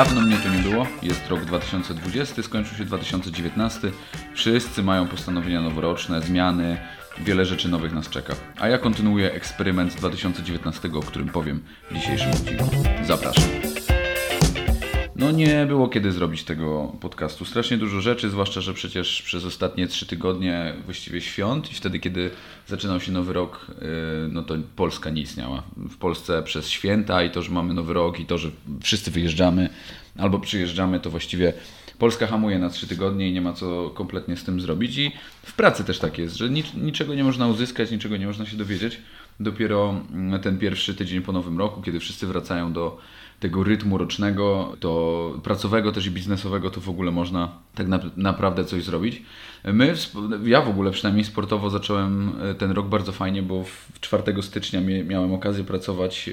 Dawno 0.00 0.20
mnie 0.20 0.36
tu 0.36 0.48
nie 0.48 0.58
było, 0.58 0.86
jest 1.02 1.28
rok 1.28 1.44
2020, 1.44 2.42
skończył 2.42 2.76
się 2.76 2.84
2019. 2.84 3.90
Wszyscy 4.34 4.82
mają 4.82 5.08
postanowienia 5.08 5.60
noworoczne, 5.60 6.20
zmiany, 6.22 6.78
wiele 7.18 7.44
rzeczy 7.44 7.68
nowych 7.68 7.92
nas 7.92 8.08
czeka. 8.08 8.34
A 8.60 8.68
ja 8.68 8.78
kontynuuję 8.78 9.32
eksperyment 9.32 9.92
z 9.92 9.96
2019, 9.96 10.90
o 10.94 11.00
którym 11.00 11.28
powiem 11.28 11.62
w 11.90 11.94
dzisiejszym 11.94 12.30
odcinku. 12.30 12.64
Zapraszam. 13.04 13.59
No 15.20 15.30
nie 15.30 15.66
było 15.66 15.88
kiedy 15.88 16.12
zrobić 16.12 16.44
tego 16.44 16.92
podcastu. 17.00 17.44
Strasznie 17.44 17.78
dużo 17.78 18.00
rzeczy, 18.00 18.30
zwłaszcza, 18.30 18.60
że 18.60 18.74
przecież 18.74 19.22
przez 19.22 19.44
ostatnie 19.44 19.86
trzy 19.86 20.06
tygodnie 20.06 20.74
właściwie 20.84 21.20
świąt 21.20 21.72
i 21.72 21.74
wtedy, 21.74 21.98
kiedy 21.98 22.30
zaczynał 22.66 23.00
się 23.00 23.12
nowy 23.12 23.32
rok, 23.32 23.66
yy, 23.68 23.84
no 24.32 24.42
to 24.42 24.54
Polska 24.76 25.10
nie 25.10 25.22
istniała. 25.22 25.62
W 25.76 25.96
Polsce 25.96 26.42
przez 26.42 26.68
święta 26.68 27.22
i 27.22 27.30
to, 27.30 27.42
że 27.42 27.50
mamy 27.50 27.74
nowy 27.74 27.92
rok 27.92 28.20
i 28.20 28.26
to, 28.26 28.38
że 28.38 28.50
wszyscy 28.82 29.10
wyjeżdżamy 29.10 29.68
albo 30.18 30.38
przyjeżdżamy, 30.38 31.00
to 31.00 31.10
właściwie 31.10 31.52
Polska 31.98 32.26
hamuje 32.26 32.58
na 32.58 32.70
trzy 32.70 32.86
tygodnie 32.86 33.28
i 33.28 33.32
nie 33.32 33.40
ma 33.40 33.52
co 33.52 33.90
kompletnie 33.90 34.36
z 34.36 34.44
tym 34.44 34.60
zrobić. 34.60 34.98
I 34.98 35.12
w 35.42 35.52
pracy 35.52 35.84
też 35.84 35.98
tak 35.98 36.18
jest, 36.18 36.36
że 36.36 36.50
nic, 36.50 36.74
niczego 36.74 37.14
nie 37.14 37.24
można 37.24 37.46
uzyskać, 37.46 37.90
niczego 37.90 38.16
nie 38.16 38.26
można 38.26 38.46
się 38.46 38.56
dowiedzieć. 38.56 38.98
Dopiero 39.40 39.94
mm, 40.12 40.40
ten 40.40 40.58
pierwszy 40.58 40.94
tydzień 40.94 41.22
po 41.22 41.32
nowym 41.32 41.58
roku, 41.58 41.82
kiedy 41.82 42.00
wszyscy 42.00 42.26
wracają 42.26 42.72
do 42.72 42.98
tego 43.40 43.64
rytmu 43.64 43.98
rocznego, 43.98 44.76
to 44.80 45.40
pracowego 45.42 45.92
też 45.92 46.06
i 46.06 46.10
biznesowego, 46.10 46.70
to 46.70 46.80
w 46.80 46.88
ogóle 46.88 47.10
można 47.10 47.52
tak 47.74 47.88
na, 47.88 48.00
naprawdę 48.16 48.64
coś 48.64 48.84
zrobić. 48.84 49.22
My, 49.64 49.94
ja 50.44 50.62
w 50.62 50.68
ogóle 50.68 50.90
przynajmniej 50.90 51.24
sportowo 51.24 51.70
zacząłem 51.70 52.32
e, 52.42 52.54
ten 52.54 52.70
rok 52.70 52.86
bardzo 52.86 53.12
fajnie, 53.12 53.42
bo 53.42 53.64
4 54.00 54.42
stycznia 54.42 54.80
miałem 55.04 55.34
okazję 55.34 55.64
pracować 55.64 56.28
e, 56.28 56.32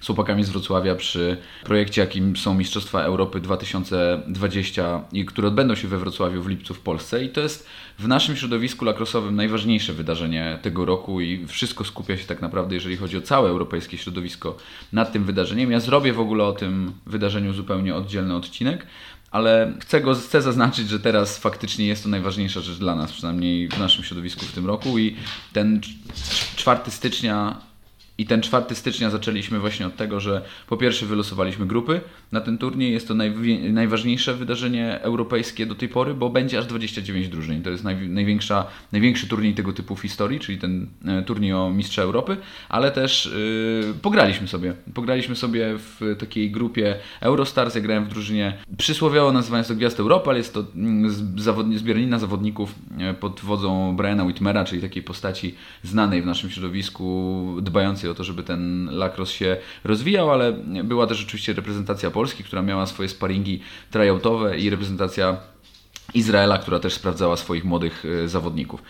z 0.00 0.06
chłopakami 0.06 0.44
z 0.44 0.48
Wrocławia 0.48 0.94
przy 0.94 1.36
projekcie, 1.64 2.00
jakim 2.00 2.36
są 2.36 2.54
Mistrzostwa 2.54 3.02
Europy 3.02 3.40
2020, 3.40 5.04
które 5.26 5.48
odbędą 5.48 5.74
się 5.74 5.88
we 5.88 5.98
Wrocławiu 5.98 6.42
w 6.42 6.48
lipcu 6.48 6.74
w 6.74 6.80
Polsce 6.80 7.24
i 7.24 7.28
to 7.28 7.40
jest 7.40 7.66
w 7.98 8.08
naszym 8.08 8.36
środowisku 8.36 8.84
lakrosowym 8.84 9.36
najważniejsze 9.36 9.92
wydarzenie 9.92 10.58
tego 10.62 10.84
roku 10.84 11.20
i 11.20 11.46
wszystko 11.46 11.84
skupia 11.84 12.16
się 12.16 12.26
tak 12.26 12.42
naprawdę, 12.42 12.74
jeżeli 12.74 12.96
chodzi 12.96 13.16
o 13.16 13.20
całe 13.20 13.50
europejskie 13.50 13.98
środowisko 13.98 14.56
nad 14.92 15.12
tym 15.12 15.24
wydarzeniem. 15.24 15.70
Ja 15.70 15.80
zrobię 15.80 16.12
w 16.12 16.20
ogóle 16.20 16.44
o 16.44 16.52
tym 16.52 16.92
wydarzeniu 17.06 17.52
zupełnie 17.52 17.94
oddzielny 17.94 18.36
odcinek, 18.36 18.86
ale 19.34 19.72
chcę, 19.80 20.00
go, 20.00 20.14
chcę 20.14 20.42
zaznaczyć, 20.42 20.88
że 20.88 21.00
teraz 21.00 21.38
faktycznie 21.38 21.86
jest 21.86 22.02
to 22.02 22.08
najważniejsza 22.08 22.60
rzecz 22.60 22.78
dla 22.78 22.94
nas, 22.94 23.12
przynajmniej 23.12 23.68
w 23.68 23.78
naszym 23.78 24.04
środowisku 24.04 24.46
w 24.46 24.52
tym 24.52 24.66
roku 24.66 24.98
i 24.98 25.16
ten 25.52 25.80
4 26.56 26.80
stycznia 26.88 27.60
i 28.18 28.26
ten 28.26 28.42
4 28.42 28.74
stycznia 28.74 29.10
zaczęliśmy 29.10 29.60
właśnie 29.60 29.86
od 29.86 29.96
tego, 29.96 30.20
że 30.20 30.42
po 30.66 30.76
pierwsze 30.76 31.06
wylosowaliśmy 31.06 31.66
grupy 31.66 32.00
na 32.32 32.40
ten 32.40 32.58
turniej. 32.58 32.92
Jest 32.92 33.08
to 33.08 33.14
najważniejsze 33.72 34.34
wydarzenie 34.34 35.00
europejskie 35.00 35.66
do 35.66 35.74
tej 35.74 35.88
pory, 35.88 36.14
bo 36.14 36.30
będzie 36.30 36.58
aż 36.58 36.66
29 36.66 37.28
drużyn. 37.28 37.62
To 37.62 37.70
jest 37.70 37.84
największa, 38.08 38.66
największy 38.92 39.28
turniej 39.28 39.54
tego 39.54 39.72
typu 39.72 39.96
w 39.96 40.00
historii, 40.00 40.40
czyli 40.40 40.58
ten 40.58 40.86
e, 41.04 41.22
turniej 41.22 41.52
o 41.52 41.70
Mistrza 41.70 42.02
Europy, 42.02 42.36
ale 42.68 42.90
też 42.90 43.26
yy, 43.86 43.94
pograliśmy 44.02 44.48
sobie. 44.48 44.74
Pograliśmy 44.94 45.36
sobie 45.36 45.74
w 45.78 46.16
takiej 46.18 46.50
grupie 46.50 46.96
Eurostars. 47.20 47.74
Ja 47.74 47.80
grałem 47.80 48.04
w 48.04 48.08
drużynie 48.08 48.58
przysłowiowo 48.78 49.32
nazywając 49.32 49.68
to 49.68 49.74
Gwiazd 49.74 50.00
Europy, 50.00 50.30
ale 50.30 50.38
jest 50.38 50.54
to 50.54 50.64
mm, 50.76 51.40
zawodni, 51.40 51.78
zbiornina 51.78 52.18
zawodników 52.18 52.74
e, 52.98 53.14
pod 53.14 53.40
wodzą 53.40 53.96
Briana 53.96 54.24
Whitmera, 54.24 54.64
czyli 54.64 54.82
takiej 54.82 55.02
postaci 55.02 55.54
znanej 55.82 56.22
w 56.22 56.26
naszym 56.26 56.50
środowisku, 56.50 57.56
dbającej 57.62 58.03
o 58.10 58.14
to, 58.14 58.24
żeby 58.24 58.42
ten 58.42 58.88
lacrosse 58.92 59.32
się 59.32 59.56
rozwijał, 59.84 60.30
ale 60.30 60.52
była 60.84 61.06
też 61.06 61.24
oczywiście 61.24 61.52
reprezentacja 61.52 62.10
Polski, 62.10 62.44
która 62.44 62.62
miała 62.62 62.86
swoje 62.86 63.08
sparingi 63.08 63.60
tryoutowe 63.90 64.58
i 64.58 64.70
reprezentacja 64.70 65.36
Izraela, 66.14 66.58
która 66.58 66.78
też 66.78 66.94
sprawdzała 66.94 67.36
swoich 67.36 67.64
młodych 67.64 68.04
e, 68.24 68.28
zawodników. 68.28 68.82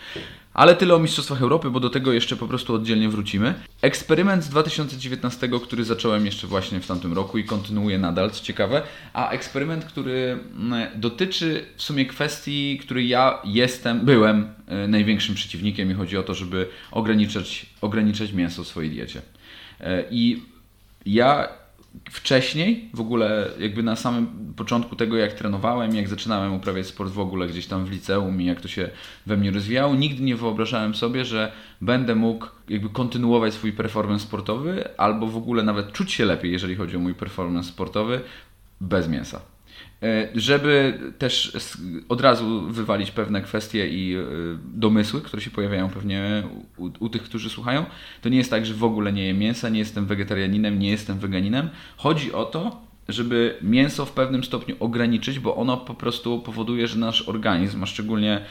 Ale 0.55 0.75
tyle 0.75 0.95
o 0.95 0.99
Mistrzostwach 0.99 1.41
Europy, 1.41 1.69
bo 1.69 1.79
do 1.79 1.89
tego 1.89 2.13
jeszcze 2.13 2.35
po 2.35 2.47
prostu 2.47 2.73
oddzielnie 2.73 3.09
wrócimy. 3.09 3.53
Eksperyment 3.81 4.43
z 4.43 4.49
2019, 4.49 5.49
który 5.63 5.83
zacząłem 5.83 6.25
jeszcze 6.25 6.47
właśnie 6.47 6.79
w 6.79 6.87
tamtym 6.87 7.13
roku 7.13 7.37
i 7.37 7.43
kontynuuję 7.43 7.97
nadal, 7.97 8.31
co 8.31 8.43
ciekawe, 8.43 8.81
a 9.13 9.29
eksperyment, 9.29 9.85
który 9.85 10.39
mm, 10.57 10.87
dotyczy 10.95 11.65
w 11.75 11.83
sumie 11.83 12.05
kwestii, 12.05 12.79
której 12.83 13.07
ja 13.07 13.39
jestem, 13.43 14.05
byłem 14.05 14.53
e, 14.67 14.87
największym 14.87 15.35
przeciwnikiem 15.35 15.91
i 15.91 15.93
chodzi 15.93 16.17
o 16.17 16.23
to, 16.23 16.33
żeby 16.33 16.67
ograniczać, 16.91 17.65
ograniczać 17.81 18.33
mięso 18.33 18.63
w 18.63 18.67
swojej 18.67 18.91
diecie. 18.91 19.21
E, 19.79 20.03
I 20.11 20.43
ja 21.05 21.47
wcześniej, 22.09 22.89
w 22.93 22.99
ogóle 22.99 23.49
jakby 23.59 23.83
na 23.83 23.95
samym 23.95 24.53
początku 24.55 24.95
tego, 24.95 25.17
jak 25.17 25.33
trenowałem, 25.33 25.95
jak 25.95 26.07
zaczynałem 26.07 26.53
uprawiać 26.53 26.87
sport 26.87 27.11
w 27.11 27.19
ogóle 27.19 27.47
gdzieś 27.47 27.67
tam 27.67 27.85
w 27.85 27.91
liceum 27.91 28.41
i 28.41 28.45
jak 28.45 28.61
to 28.61 28.67
się 28.67 28.89
we 29.25 29.37
mnie 29.37 29.51
rozwijało, 29.51 29.95
nigdy 29.95 30.23
nie 30.23 30.35
wyobrażałem 30.35 30.95
sobie, 30.95 31.25
że 31.25 31.51
będę 31.81 32.15
mógł 32.15 32.47
jakby 32.69 32.89
kontynuować 32.89 33.53
swój 33.53 33.73
performance 33.73 34.25
sportowy 34.25 34.97
albo 34.97 35.27
w 35.27 35.37
ogóle 35.37 35.63
nawet 35.63 35.91
czuć 35.91 36.11
się 36.13 36.25
lepiej, 36.25 36.51
jeżeli 36.51 36.75
chodzi 36.75 36.95
o 36.95 36.99
mój 36.99 37.13
performance 37.13 37.69
sportowy 37.69 38.21
bez 38.81 39.07
mięsa. 39.07 39.54
E, 40.03 40.27
żeby 40.35 40.99
też 41.17 41.57
od 42.09 42.21
razu 42.21 42.61
wywalić 42.61 43.11
pewne 43.11 43.41
kwestie 43.41 43.87
i 43.87 44.15
e, 44.15 44.23
domysły, 44.73 45.21
które 45.21 45.41
się 45.41 45.51
pojawiają 45.51 45.89
pewnie 45.89 46.43
u, 46.77 46.89
u, 46.99 47.09
tych, 47.09 47.23
którzy 47.23 47.49
słuchają, 47.49 47.85
to 48.21 48.29
nie 48.29 48.37
jest 48.37 48.49
tak, 48.49 48.65
że 48.65 48.73
w 48.73 48.83
ogóle 48.83 49.13
nie 49.13 49.27
jem 49.27 49.39
mięsa, 49.39 49.69
nie 49.69 49.79
jestem 49.79 50.05
wegetarianinem, 50.05 50.79
nie 50.79 50.89
jestem 50.89 51.19
weganinem. 51.19 51.69
Chodzi 51.97 52.33
o 52.33 52.45
to, 52.45 52.81
żeby 53.09 53.57
mięso 53.61 54.05
w 54.05 54.11
pewnym 54.11 54.43
stopniu 54.43 54.75
ograniczyć, 54.79 55.39
bo 55.39 55.55
ono 55.55 55.77
po 55.77 55.93
prostu 55.93 56.39
powoduje, 56.39 56.87
że 56.87 56.99
nasz 56.99 57.29
organizm, 57.29 57.83
a 57.83 57.85
szczególnie 57.85 58.41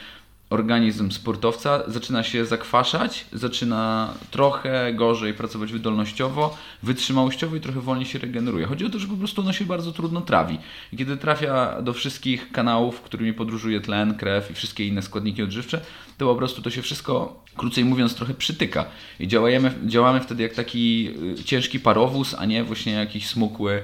organizm 0.49 1.11
sportowca 1.11 1.83
zaczyna 1.87 2.23
się 2.23 2.45
zakwaszać, 2.45 3.25
zaczyna 3.33 4.13
trochę 4.31 4.93
gorzej 4.93 5.33
pracować 5.33 5.71
wydolnościowo, 5.71 6.57
wytrzymałościowo 6.83 7.55
i 7.55 7.61
trochę 7.61 7.81
wolniej 7.81 8.05
się 8.05 8.19
regeneruje. 8.19 8.65
Chodzi 8.65 8.85
o 8.85 8.89
to, 8.89 8.99
że 8.99 9.07
po 9.07 9.15
prostu 9.15 9.41
ono 9.41 9.53
się 9.53 9.65
bardzo 9.65 9.91
trudno 9.91 10.21
trawi. 10.21 10.57
I 10.93 10.97
kiedy 10.97 11.17
trafia 11.17 11.81
do 11.81 11.93
wszystkich 11.93 12.51
kanałów, 12.51 13.01
którymi 13.01 13.33
podróżuje 13.33 13.81
tlen, 13.81 14.15
krew 14.15 14.51
i 14.51 14.53
wszystkie 14.53 14.87
inne 14.87 15.01
składniki 15.01 15.43
odżywcze, 15.43 15.81
to 16.17 16.25
po 16.25 16.35
prostu 16.35 16.61
to 16.61 16.69
się 16.69 16.81
wszystko, 16.81 17.43
krócej 17.57 17.85
mówiąc, 17.85 18.15
trochę 18.15 18.33
przytyka. 18.33 18.85
I 19.19 19.27
działamy, 19.27 19.73
działamy 19.85 20.19
wtedy 20.19 20.43
jak 20.43 20.53
taki 20.53 21.09
y, 21.39 21.43
ciężki 21.43 21.79
parowóz, 21.79 22.35
a 22.37 22.45
nie 22.45 22.63
właśnie 22.63 22.93
jakiś 22.93 23.27
smukły, 23.27 23.81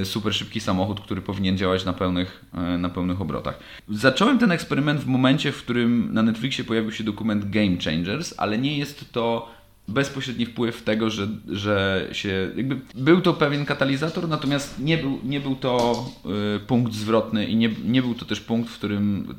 y, 0.00 0.04
super 0.04 0.34
szybki 0.34 0.60
samochód, 0.60 1.00
który 1.00 1.22
powinien 1.22 1.58
działać 1.58 1.84
na 1.84 1.92
pełnych, 1.92 2.44
y, 2.74 2.78
na 2.78 2.88
pełnych 2.88 3.20
obrotach. 3.20 3.58
Zacząłem 3.88 4.38
ten 4.38 4.52
eksperyment 4.52 5.00
w 5.00 5.06
momencie, 5.06 5.52
w 5.52 5.62
którym 5.62 6.14
na 6.14 6.22
Netflixie 6.22 6.64
pojawił 6.64 6.92
się 6.92 7.04
dokument 7.04 7.50
Game 7.50 7.76
Changers, 7.84 8.34
ale 8.36 8.58
nie 8.58 8.78
jest 8.78 9.12
to 9.12 9.48
bezpośredni 9.88 10.46
wpływ 10.46 10.82
tego, 10.82 11.10
że, 11.10 11.28
że 11.48 12.08
się. 12.12 12.52
Jakby 12.56 12.80
był 12.94 13.20
to 13.20 13.34
pewien 13.34 13.64
katalizator, 13.64 14.28
natomiast 14.28 14.78
nie 14.78 14.98
był, 14.98 15.18
nie 15.24 15.40
był 15.40 15.56
to 15.56 16.04
punkt 16.66 16.92
zwrotny 16.92 17.46
i 17.46 17.56
nie, 17.56 17.70
nie 17.84 18.02
był 18.02 18.14
to 18.14 18.24
też 18.24 18.40
punkt, 18.40 18.70
w 18.70 18.74
którym 18.78 19.34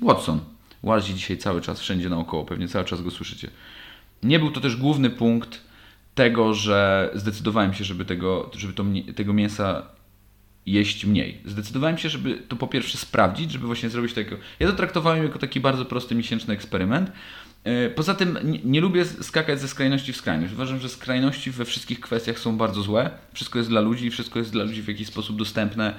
Watson 0.00 0.40
łazi 0.82 1.14
dzisiaj 1.14 1.38
cały 1.38 1.60
czas 1.60 1.80
wszędzie 1.80 2.08
naokoło, 2.08 2.44
pewnie 2.44 2.68
cały 2.68 2.84
czas 2.84 3.02
go 3.02 3.10
słyszycie. 3.10 3.50
Nie 4.22 4.38
był 4.38 4.50
to 4.50 4.60
też 4.60 4.76
główny 4.76 5.10
punkt 5.10 5.60
tego, 6.14 6.54
że 6.54 7.10
zdecydowałem 7.14 7.74
się, 7.74 7.84
żeby 7.84 8.04
tego, 8.04 8.50
żeby 8.56 8.72
to, 8.72 8.84
tego 9.16 9.32
mięsa 9.32 9.82
jeść 10.66 11.04
mniej. 11.04 11.40
Zdecydowałem 11.44 11.98
się, 11.98 12.08
żeby 12.08 12.42
to 12.48 12.56
po 12.56 12.66
pierwsze 12.66 12.98
sprawdzić, 12.98 13.50
żeby 13.50 13.66
właśnie 13.66 13.88
zrobić 13.88 14.12
takiego. 14.12 14.36
Ja 14.60 14.66
to 14.66 14.72
traktowałem 14.72 15.22
jako 15.22 15.38
taki 15.38 15.60
bardzo 15.60 15.84
prosty 15.84 16.14
miesięczny 16.14 16.54
eksperyment. 16.54 17.12
E, 17.64 17.90
poza 17.90 18.14
tym 18.14 18.38
nie, 18.44 18.58
nie, 18.64 18.80
lubię 18.80 19.04
skakać 19.04 19.60
ze 19.60 19.68
skrajności 19.68 20.12
w 20.12 20.16
skrajność. 20.16 20.52
Uważam, 20.52 20.80
że 20.80 20.88
skrajności 20.88 21.50
we 21.50 21.64
wszystkich 21.64 22.00
kwestiach 22.00 22.38
są 22.38 22.56
bardzo 22.56 22.82
złe. 22.82 23.10
Wszystko 23.32 23.58
jest 23.58 23.70
dla 23.70 23.80
ludzi, 23.80 24.10
wszystko 24.10 24.38
jest 24.38 24.52
dla 24.52 24.64
ludzi 24.64 24.82
w 24.82 24.88
jakiś 24.88 25.08
sposób 25.08 25.36
dostępne 25.36 25.94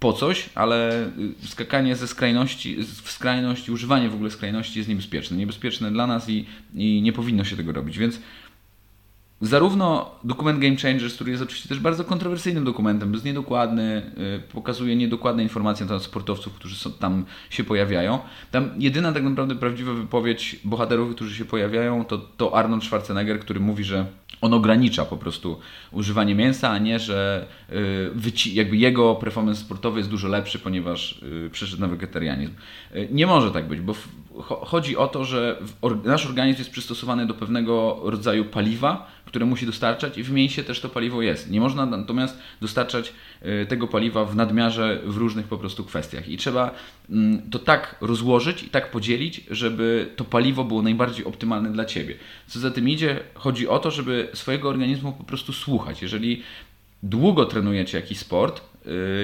po 0.00 0.12
coś, 0.12 0.50
ale 0.54 1.06
y, 1.42 1.48
skakanie 1.48 1.96
ze 1.96 2.08
skrajności, 2.08 2.76
w 3.02 3.10
skrajność, 3.10 3.70
używanie 3.70 4.08
w 4.08 4.14
ogóle 4.14 4.30
skrajności 4.30 4.78
jest 4.78 4.88
niebezpieczne. 4.88 5.36
Niebezpieczne 5.36 5.92
dla 5.92 6.06
nas 6.06 6.28
i, 6.28 6.46
i 6.74 7.02
nie 7.02 7.12
powinno 7.12 7.44
się 7.44 7.56
tego 7.56 7.72
robić. 7.72 7.98
Więc 7.98 8.20
zarówno 9.40 10.10
dokument 10.24 10.58
Game 10.58 10.76
Changers, 10.76 11.14
który 11.14 11.30
jest 11.30 11.42
oczywiście 11.42 11.68
też 11.68 11.80
bardzo 11.80 12.04
kontrowersyjnym 12.04 12.64
dokumentem, 12.64 13.12
jest 13.12 13.24
niedokładny, 13.24 14.02
y, 14.36 14.52
pokazuje 14.52 14.96
niedokładne 14.96 15.42
informacje 15.42 15.86
na 15.86 15.88
temat 15.88 16.02
sportowców, 16.02 16.54
którzy 16.54 16.76
są, 16.76 16.92
tam 16.92 17.24
się 17.50 17.64
pojawiają. 17.64 18.18
Tam 18.50 18.70
jedyna 18.78 19.12
tak 19.12 19.22
naprawdę 19.22 19.54
prawdziwa 19.54 19.92
wypowiedź 19.92 20.56
bohaterów, 20.64 21.14
którzy 21.14 21.34
się 21.34 21.44
pojawiają, 21.44 22.04
to, 22.04 22.18
to 22.18 22.56
Arnold 22.56 22.84
Schwarzenegger, 22.84 23.40
który 23.40 23.60
mówi, 23.60 23.84
że 23.84 24.06
on 24.40 24.54
ogranicza 24.54 25.04
po 25.04 25.16
prostu 25.16 25.60
używanie 25.92 26.34
mięsa, 26.34 26.70
a 26.70 26.78
nie, 26.78 26.98
że 26.98 27.46
y, 28.46 28.52
jakby 28.52 28.76
jego 28.76 29.14
performance 29.14 29.60
sportowy 29.60 29.98
jest 29.98 30.10
dużo 30.10 30.28
lepszy, 30.28 30.58
ponieważ 30.58 31.22
y, 31.46 31.50
przeszedł 31.52 31.82
na 31.82 31.88
wegetarianizm. 31.88 32.52
Nie 33.10 33.26
może 33.26 33.50
tak 33.50 33.68
być, 33.68 33.80
bo 33.80 33.94
chodzi 34.42 34.96
o 34.96 35.08
to, 35.08 35.24
że 35.24 35.62
nasz 36.04 36.26
organizm 36.26 36.58
jest 36.58 36.70
przystosowany 36.70 37.26
do 37.26 37.34
pewnego 37.34 38.00
rodzaju 38.02 38.44
paliwa, 38.44 39.06
które 39.26 39.46
musi 39.46 39.66
dostarczać 39.66 40.18
i 40.18 40.22
w 40.22 40.30
mięsie 40.30 40.64
też 40.64 40.80
to 40.80 40.88
paliwo 40.88 41.22
jest. 41.22 41.50
Nie 41.50 41.60
można 41.60 41.86
natomiast 41.86 42.38
dostarczać 42.60 43.12
y, 43.62 43.66
tego 43.66 43.88
paliwa 43.88 44.24
w 44.24 44.36
nadmiarze 44.36 45.00
w 45.04 45.16
różnych 45.16 45.46
po 45.46 45.58
prostu 45.58 45.84
kwestiach 45.84 46.28
i 46.28 46.36
trzeba 46.36 46.74
mm, 47.10 47.50
to 47.50 47.58
tak 47.58 47.96
rozłożyć 48.00 48.62
i 48.62 48.68
tak 48.68 48.90
podzielić, 48.90 49.40
żeby 49.50 50.10
to 50.16 50.24
paliwo 50.24 50.64
było 50.64 50.82
najbardziej 50.82 51.24
optymalne 51.24 51.72
dla 51.72 51.84
Ciebie. 51.84 52.14
Co 52.46 52.60
za 52.60 52.70
tym 52.70 52.88
idzie, 52.88 53.20
chodzi 53.34 53.68
o 53.68 53.78
to, 53.78 53.90
żeby 53.90 54.28
swojego 54.34 54.68
organizmu 54.68 55.12
po 55.12 55.24
prostu 55.24 55.52
słuchać. 55.52 56.02
Jeżeli 56.02 56.42
długo 57.02 57.46
trenujecie 57.46 57.98
jakiś 57.98 58.18
sport, 58.18 58.60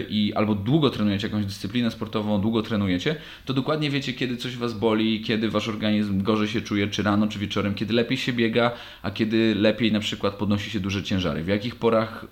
i 0.09 0.33
albo 0.35 0.55
długo 0.55 0.91
trenujecie 0.91 1.27
jakąś 1.27 1.45
dyscyplinę 1.45 1.91
sportową, 1.91 2.41
długo 2.41 2.63
trenujecie, 2.63 3.17
to 3.45 3.55
dokładnie 3.55 3.91
wiecie, 3.91 4.13
kiedy 4.13 4.37
coś 4.37 4.57
Was 4.57 4.73
boli, 4.75 5.21
kiedy 5.21 5.51
Wasz 5.51 5.69
organizm 5.69 6.23
gorzej 6.23 6.49
się 6.49 6.61
czuje, 6.61 6.89
czy 6.89 7.03
rano, 7.03 7.27
czy 7.27 7.39
wieczorem, 7.39 7.75
kiedy 7.75 7.95
lepiej 7.95 8.17
się 8.17 8.33
biega, 8.33 8.73
a 9.03 9.11
kiedy 9.11 9.55
lepiej 9.55 9.93
na 9.93 10.01
przykład 10.01 10.35
podnosi 10.35 10.71
się 10.71 10.81
duże 10.81 11.03
ciężary. 11.03 11.43
W 11.43 11.49
jakich 11.49 11.77
porach 11.77 12.25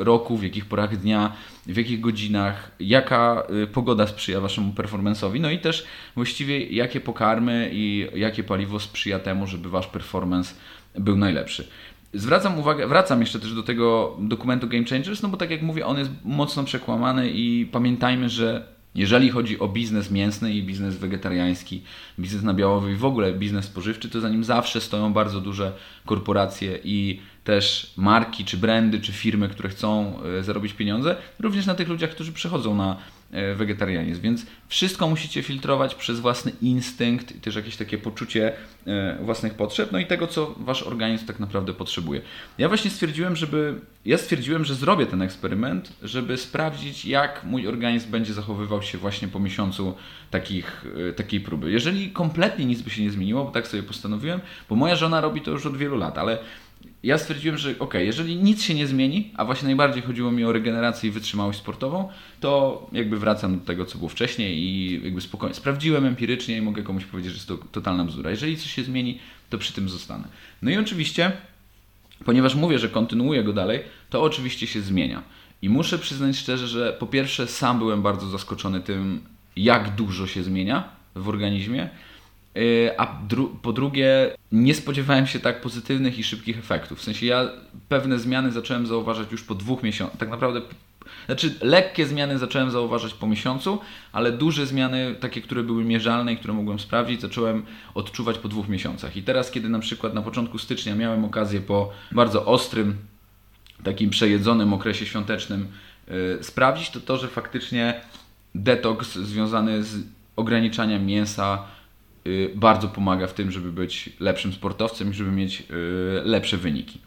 y, 0.00 0.04
roku, 0.04 0.36
w 0.36 0.42
jakich 0.42 0.66
porach 0.66 0.96
dnia, 0.96 1.32
w 1.66 1.76
jakich 1.76 2.00
godzinach, 2.00 2.70
jaka 2.80 3.42
y, 3.62 3.66
pogoda 3.66 4.06
sprzyja 4.06 4.40
Waszemu 4.40 4.72
performanceowi, 4.72 5.40
no 5.40 5.50
i 5.50 5.58
też 5.58 5.84
właściwie 6.14 6.66
jakie 6.66 7.00
pokarmy 7.00 7.70
i 7.72 8.08
jakie 8.14 8.44
paliwo 8.44 8.80
sprzyja 8.80 9.18
temu, 9.18 9.46
żeby 9.46 9.68
Wasz 9.68 9.86
performance 9.86 10.54
był 10.98 11.16
najlepszy. 11.16 11.68
Zwracam 12.14 12.58
uwagę, 12.58 12.86
wracam 12.86 13.20
jeszcze 13.20 13.40
też 13.40 13.54
do 13.54 13.62
tego 13.62 14.16
dokumentu 14.20 14.68
Game 14.68 14.84
Changers, 14.84 15.22
no 15.22 15.28
bo 15.28 15.36
tak 15.36 15.50
jak 15.50 15.62
mówię, 15.62 15.86
on 15.86 15.98
jest 15.98 16.10
mocno 16.24 16.64
przekłamany 16.64 17.30
i 17.30 17.66
pamiętajmy, 17.72 18.28
że 18.28 18.72
jeżeli 18.94 19.30
chodzi 19.30 19.58
o 19.58 19.68
biznes 19.68 20.10
mięsny 20.10 20.52
i 20.54 20.62
biznes 20.62 20.96
wegetariański, 20.96 21.82
biznes 22.18 22.42
nabiałowy 22.42 22.92
i 22.92 22.96
w 22.96 23.04
ogóle 23.04 23.32
biznes 23.32 23.64
spożywczy, 23.64 24.08
to 24.08 24.20
za 24.20 24.28
nim 24.28 24.44
zawsze 24.44 24.80
stoją 24.80 25.12
bardzo 25.12 25.40
duże 25.40 25.72
korporacje 26.06 26.78
i 26.84 27.20
też 27.44 27.92
marki, 27.96 28.44
czy 28.44 28.56
brandy, 28.56 29.00
czy 29.00 29.12
firmy, 29.12 29.48
które 29.48 29.68
chcą 29.68 30.18
e, 30.38 30.42
zarobić 30.42 30.72
pieniądze, 30.72 31.16
również 31.38 31.66
na 31.66 31.74
tych 31.74 31.88
ludziach, 31.88 32.10
którzy 32.10 32.32
przechodzą 32.32 32.74
na 32.74 32.96
wegetarianizm. 33.54 34.20
Więc 34.20 34.46
wszystko 34.68 35.08
musicie 35.08 35.42
filtrować 35.42 35.94
przez 35.94 36.20
własny 36.20 36.52
instynkt 36.62 37.36
i 37.36 37.40
też 37.40 37.56
jakieś 37.56 37.76
takie 37.76 37.98
poczucie 37.98 38.52
e, 38.86 39.18
własnych 39.22 39.54
potrzeb, 39.54 39.92
no 39.92 39.98
i 39.98 40.06
tego, 40.06 40.26
co 40.26 40.54
wasz 40.58 40.82
organizm 40.82 41.26
tak 41.26 41.40
naprawdę 41.40 41.72
potrzebuje. 41.72 42.20
Ja 42.58 42.68
właśnie 42.68 42.90
stwierdziłem, 42.90 43.36
żeby. 43.36 43.80
Ja 44.04 44.18
stwierdziłem, 44.18 44.64
że 44.64 44.74
zrobię 44.74 45.06
ten 45.06 45.22
eksperyment, 45.22 45.92
żeby 46.02 46.36
sprawdzić, 46.36 47.04
jak 47.04 47.44
mój 47.44 47.68
organizm 47.68 48.10
będzie 48.10 48.34
zachowywał 48.34 48.82
się 48.82 48.98
właśnie 48.98 49.28
po 49.28 49.40
miesiącu 49.40 49.94
takich, 50.30 50.84
e, 51.08 51.12
takiej 51.12 51.40
próby. 51.40 51.70
Jeżeli 51.70 52.10
kompletnie 52.10 52.64
nic 52.64 52.82
by 52.82 52.90
się 52.90 53.02
nie 53.02 53.10
zmieniło, 53.10 53.44
bo 53.44 53.50
tak 53.50 53.66
sobie 53.66 53.82
postanowiłem, 53.82 54.40
bo 54.68 54.76
moja 54.76 54.96
żona 54.96 55.20
robi 55.20 55.40
to 55.40 55.50
już 55.50 55.66
od 55.66 55.76
wielu 55.76 55.96
lat, 55.96 56.18
ale 56.18 56.38
ja 57.02 57.18
stwierdziłem, 57.18 57.58
że 57.58 57.74
ok, 57.78 57.94
jeżeli 57.94 58.36
nic 58.36 58.62
się 58.62 58.74
nie 58.74 58.86
zmieni, 58.86 59.30
a 59.36 59.44
właśnie 59.44 59.66
najbardziej 59.66 60.02
chodziło 60.02 60.30
mi 60.30 60.44
o 60.44 60.52
regenerację 60.52 61.08
i 61.08 61.12
wytrzymałość 61.12 61.58
sportową, 61.58 62.08
to 62.40 62.86
jakby 62.92 63.18
wracam 63.18 63.58
do 63.58 63.64
tego, 63.64 63.86
co 63.86 63.98
było 63.98 64.08
wcześniej 64.08 64.58
i 64.58 65.00
jakby 65.04 65.20
spokojnie. 65.20 65.54
Sprawdziłem 65.54 66.06
empirycznie 66.06 66.56
i 66.56 66.62
mogę 66.62 66.82
komuś 66.82 67.04
powiedzieć, 67.04 67.32
że 67.32 67.36
jest 67.36 67.48
to 67.48 67.56
totalna 67.56 68.04
bzdura. 68.04 68.30
Jeżeli 68.30 68.56
coś 68.56 68.72
się 68.72 68.84
zmieni, 68.84 69.18
to 69.50 69.58
przy 69.58 69.72
tym 69.72 69.88
zostanę. 69.88 70.24
No 70.62 70.70
i 70.70 70.76
oczywiście, 70.76 71.32
ponieważ 72.24 72.54
mówię, 72.54 72.78
że 72.78 72.88
kontynuuję 72.88 73.44
go 73.44 73.52
dalej, 73.52 73.80
to 74.10 74.22
oczywiście 74.22 74.66
się 74.66 74.80
zmienia. 74.80 75.22
I 75.62 75.68
muszę 75.68 75.98
przyznać 75.98 76.36
szczerze, 76.36 76.68
że 76.68 76.96
po 76.98 77.06
pierwsze 77.06 77.46
sam 77.46 77.78
byłem 77.78 78.02
bardzo 78.02 78.28
zaskoczony 78.28 78.80
tym, 78.80 79.20
jak 79.56 79.94
dużo 79.94 80.26
się 80.26 80.42
zmienia 80.42 80.88
w 81.14 81.28
organizmie. 81.28 81.88
Y, 82.56 82.90
a 82.98 83.06
dru 83.28 83.48
po 83.62 83.72
drugie, 83.72 84.36
nie 84.52 84.74
spodziewałem 84.74 85.26
się 85.26 85.40
tak 85.40 85.60
pozytywnych 85.60 86.18
i 86.18 86.24
szybkich 86.24 86.58
efektów. 86.58 86.98
W 86.98 87.02
sensie 87.02 87.26
ja 87.26 87.48
pewne 87.88 88.18
zmiany 88.18 88.52
zacząłem 88.52 88.86
zauważać 88.86 89.32
już 89.32 89.42
po 89.42 89.54
dwóch 89.54 89.82
miesiącach. 89.82 90.18
Tak 90.18 90.28
naprawdę, 90.28 90.60
znaczy 91.26 91.54
lekkie 91.62 92.06
zmiany 92.06 92.38
zacząłem 92.38 92.70
zauważać 92.70 93.14
po 93.14 93.26
miesiącu, 93.26 93.78
ale 94.12 94.32
duże 94.32 94.66
zmiany, 94.66 95.14
takie, 95.20 95.42
które 95.42 95.62
były 95.62 95.84
mierzalne 95.84 96.32
i 96.32 96.36
które 96.36 96.54
mogłem 96.54 96.78
sprawdzić, 96.78 97.20
zacząłem 97.20 97.62
odczuwać 97.94 98.38
po 98.38 98.48
dwóch 98.48 98.68
miesiącach. 98.68 99.16
I 99.16 99.22
teraz, 99.22 99.50
kiedy 99.50 99.68
na 99.68 99.78
przykład 99.78 100.14
na 100.14 100.22
początku 100.22 100.58
stycznia 100.58 100.94
miałem 100.94 101.24
okazję 101.24 101.60
po 101.60 101.92
bardzo 102.12 102.46
ostrym, 102.46 102.96
takim 103.82 104.10
przejedzonym 104.10 104.72
okresie 104.72 105.06
świątecznym 105.06 105.68
yy, 106.08 106.38
sprawdzić, 106.40 106.90
to 106.90 107.00
to, 107.00 107.16
że 107.16 107.28
faktycznie 107.28 108.00
detoks 108.54 109.14
związany 109.14 109.84
z 109.84 109.96
ograniczaniem 110.36 111.06
mięsa 111.06 111.64
bardzo 112.54 112.88
pomaga 112.88 113.26
w 113.26 113.34
tym, 113.34 113.50
żeby 113.50 113.72
być 113.72 114.10
lepszym 114.20 114.52
sportowcem 114.52 115.10
i 115.10 115.14
żeby 115.14 115.30
mieć 115.30 115.60
y, 115.60 115.64
lepsze 116.24 116.56
wyniki. 116.56 117.00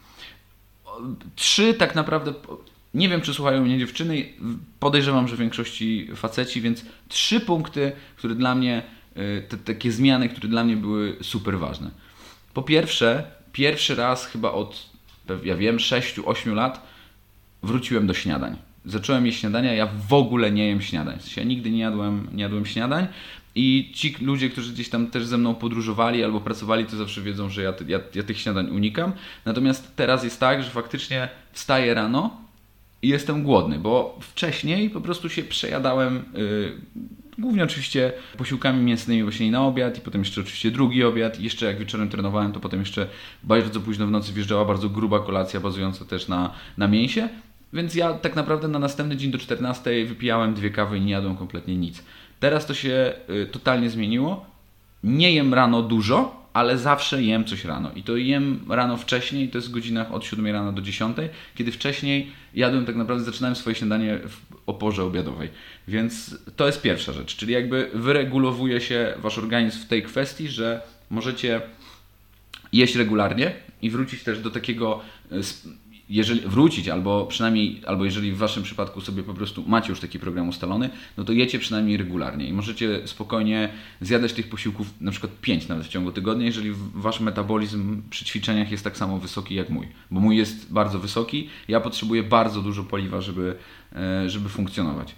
Trzy 1.34 1.74
tak 1.74 1.94
naprawdę, 1.94 2.34
nie 2.94 3.08
wiem 3.08 3.20
czy 3.20 3.34
słuchają 3.34 3.64
mnie 3.64 3.78
dziewczyny, 3.78 4.28
podejrzewam, 4.80 5.28
że 5.28 5.36
w 5.36 5.38
większości 5.38 6.08
faceci, 6.14 6.60
więc 6.60 6.84
trzy 7.08 7.40
punkty, 7.40 7.92
które 8.16 8.34
dla 8.34 8.54
mnie, 8.54 8.82
y, 9.16 9.42
te, 9.48 9.56
takie 9.56 9.92
zmiany, 9.92 10.28
które 10.28 10.48
dla 10.48 10.64
mnie 10.64 10.76
były 10.76 11.16
super 11.22 11.58
ważne. 11.58 11.90
Po 12.54 12.62
pierwsze, 12.62 13.24
pierwszy 13.52 13.94
raz 13.94 14.26
chyba 14.26 14.50
od, 14.52 14.90
ja 15.44 15.56
wiem, 15.56 15.76
6-8 15.76 16.54
lat 16.54 16.86
wróciłem 17.62 18.06
do 18.06 18.14
śniadań. 18.14 18.56
Zacząłem 18.84 19.26
jeść 19.26 19.40
śniadania, 19.40 19.74
ja 19.74 19.88
w 20.08 20.12
ogóle 20.12 20.50
nie 20.50 20.68
jem 20.68 20.82
śniadań. 20.82 21.18
Ja 21.36 21.42
nigdy 21.42 21.70
nie 21.70 21.78
jadłem, 21.78 22.28
nie 22.32 22.42
jadłem 22.42 22.66
śniadań 22.66 23.06
i 23.56 23.90
ci 23.94 24.16
ludzie, 24.20 24.50
którzy 24.50 24.72
gdzieś 24.72 24.88
tam 24.88 25.06
też 25.06 25.26
ze 25.26 25.38
mną 25.38 25.54
podróżowali 25.54 26.24
albo 26.24 26.40
pracowali, 26.40 26.84
to 26.84 26.96
zawsze 26.96 27.22
wiedzą, 27.22 27.50
że 27.50 27.62
ja, 27.62 27.74
ja, 27.88 28.00
ja 28.14 28.22
tych 28.22 28.40
śniadań 28.40 28.70
unikam. 28.70 29.12
Natomiast 29.44 29.96
teraz 29.96 30.24
jest 30.24 30.40
tak, 30.40 30.62
że 30.62 30.70
faktycznie 30.70 31.28
wstaję 31.52 31.94
rano 31.94 32.36
i 33.02 33.08
jestem 33.08 33.42
głodny, 33.42 33.78
bo 33.78 34.18
wcześniej 34.20 34.90
po 34.90 35.00
prostu 35.00 35.28
się 35.28 35.42
przejadałem. 35.42 36.24
Yy, 36.34 36.72
Głównie 37.38 37.64
oczywiście 37.64 38.12
posiłkami 38.38 38.82
mięsnymi 38.82 39.22
właśnie 39.22 39.50
na 39.50 39.66
obiad 39.66 39.98
i 39.98 40.00
potem 40.00 40.20
jeszcze 40.20 40.40
oczywiście 40.40 40.70
drugi 40.70 41.04
obiad 41.04 41.40
i 41.40 41.44
jeszcze 41.44 41.66
jak 41.66 41.78
wieczorem 41.78 42.08
trenowałem, 42.08 42.52
to 42.52 42.60
potem 42.60 42.80
jeszcze 42.80 43.08
bardzo 43.42 43.80
późno 43.80 44.06
w 44.06 44.10
nocy 44.10 44.32
wjeżdżała 44.32 44.64
bardzo 44.64 44.88
gruba 44.88 45.20
kolacja 45.20 45.60
bazująca 45.60 46.04
też 46.04 46.28
na, 46.28 46.52
na 46.76 46.88
mięsie. 46.88 47.28
Więc 47.72 47.94
ja 47.94 48.14
tak 48.14 48.36
naprawdę 48.36 48.68
na 48.68 48.78
następny 48.78 49.16
dzień 49.16 49.30
do 49.30 49.38
14 49.38 50.04
wypijałem 50.04 50.54
dwie 50.54 50.70
kawy 50.70 50.98
i 50.98 51.00
nie 51.00 51.12
jadłem 51.12 51.36
kompletnie 51.36 51.76
nic. 51.76 52.02
Teraz 52.40 52.66
to 52.66 52.74
się 52.74 53.12
y, 53.30 53.46
totalnie 53.46 53.90
zmieniło. 53.90 54.46
Nie 55.04 55.32
jem 55.32 55.54
rano 55.54 55.82
dużo, 55.82 56.46
ale 56.56 56.78
zawsze 56.78 57.22
jem 57.22 57.44
coś 57.44 57.64
rano. 57.64 57.90
I 57.96 58.02
to 58.02 58.16
jem 58.16 58.60
rano 58.68 58.96
wcześniej, 58.96 59.48
to 59.48 59.58
jest 59.58 59.68
w 59.68 59.70
godzinach 59.72 60.12
od 60.12 60.24
7 60.24 60.46
rano 60.46 60.72
do 60.72 60.82
10, 60.82 61.16
kiedy 61.54 61.72
wcześniej 61.72 62.30
jadłem 62.54 62.86
tak 62.86 62.96
naprawdę, 62.96 63.24
zaczynałem 63.24 63.56
swoje 63.56 63.76
śniadanie 63.76 64.18
w 64.28 64.36
oporze 64.66 65.04
obiadowej. 65.04 65.48
Więc 65.88 66.38
to 66.56 66.66
jest 66.66 66.82
pierwsza 66.82 67.12
rzecz, 67.12 67.36
czyli 67.36 67.52
jakby 67.52 67.90
wyregulowuje 67.94 68.80
się 68.80 69.14
wasz 69.18 69.38
organizm 69.38 69.80
w 69.80 69.86
tej 69.86 70.02
kwestii, 70.02 70.48
że 70.48 70.82
możecie 71.10 71.60
jeść 72.72 72.96
regularnie 72.96 73.52
i 73.82 73.90
wrócić 73.90 74.22
też 74.22 74.40
do 74.40 74.50
takiego 74.50 75.00
y, 75.32 75.42
jeżeli 76.08 76.40
wrócić, 76.40 76.88
albo 76.88 77.26
przynajmniej, 77.26 77.82
albo 77.86 78.04
jeżeli 78.04 78.32
w 78.32 78.36
Waszym 78.36 78.62
przypadku 78.62 79.00
sobie 79.00 79.22
po 79.22 79.34
prostu 79.34 79.64
macie 79.66 79.90
już 79.90 80.00
taki 80.00 80.18
program 80.18 80.48
ustalony, 80.48 80.90
no 81.16 81.24
to 81.24 81.32
jecie 81.32 81.58
przynajmniej 81.58 81.96
regularnie 81.96 82.48
i 82.48 82.52
możecie 82.52 83.08
spokojnie 83.08 83.68
zjadać 84.00 84.32
tych 84.32 84.48
posiłków 84.48 84.94
na 85.00 85.10
przykład 85.10 85.32
5 85.40 85.68
nawet 85.68 85.86
w 85.86 85.88
ciągu 85.88 86.12
tygodnia, 86.12 86.46
jeżeli 86.46 86.72
Wasz 86.94 87.20
metabolizm 87.20 88.02
przy 88.10 88.24
ćwiczeniach 88.24 88.70
jest 88.70 88.84
tak 88.84 88.96
samo 88.96 89.18
wysoki 89.18 89.54
jak 89.54 89.70
mój, 89.70 89.88
bo 90.10 90.20
mój 90.20 90.36
jest 90.36 90.72
bardzo 90.72 90.98
wysoki, 90.98 91.48
ja 91.68 91.80
potrzebuję 91.80 92.22
bardzo 92.22 92.62
dużo 92.62 92.84
paliwa, 92.84 93.20
żeby, 93.20 93.56
e, 93.96 94.30
żeby 94.30 94.48
funkcjonować. 94.48 95.14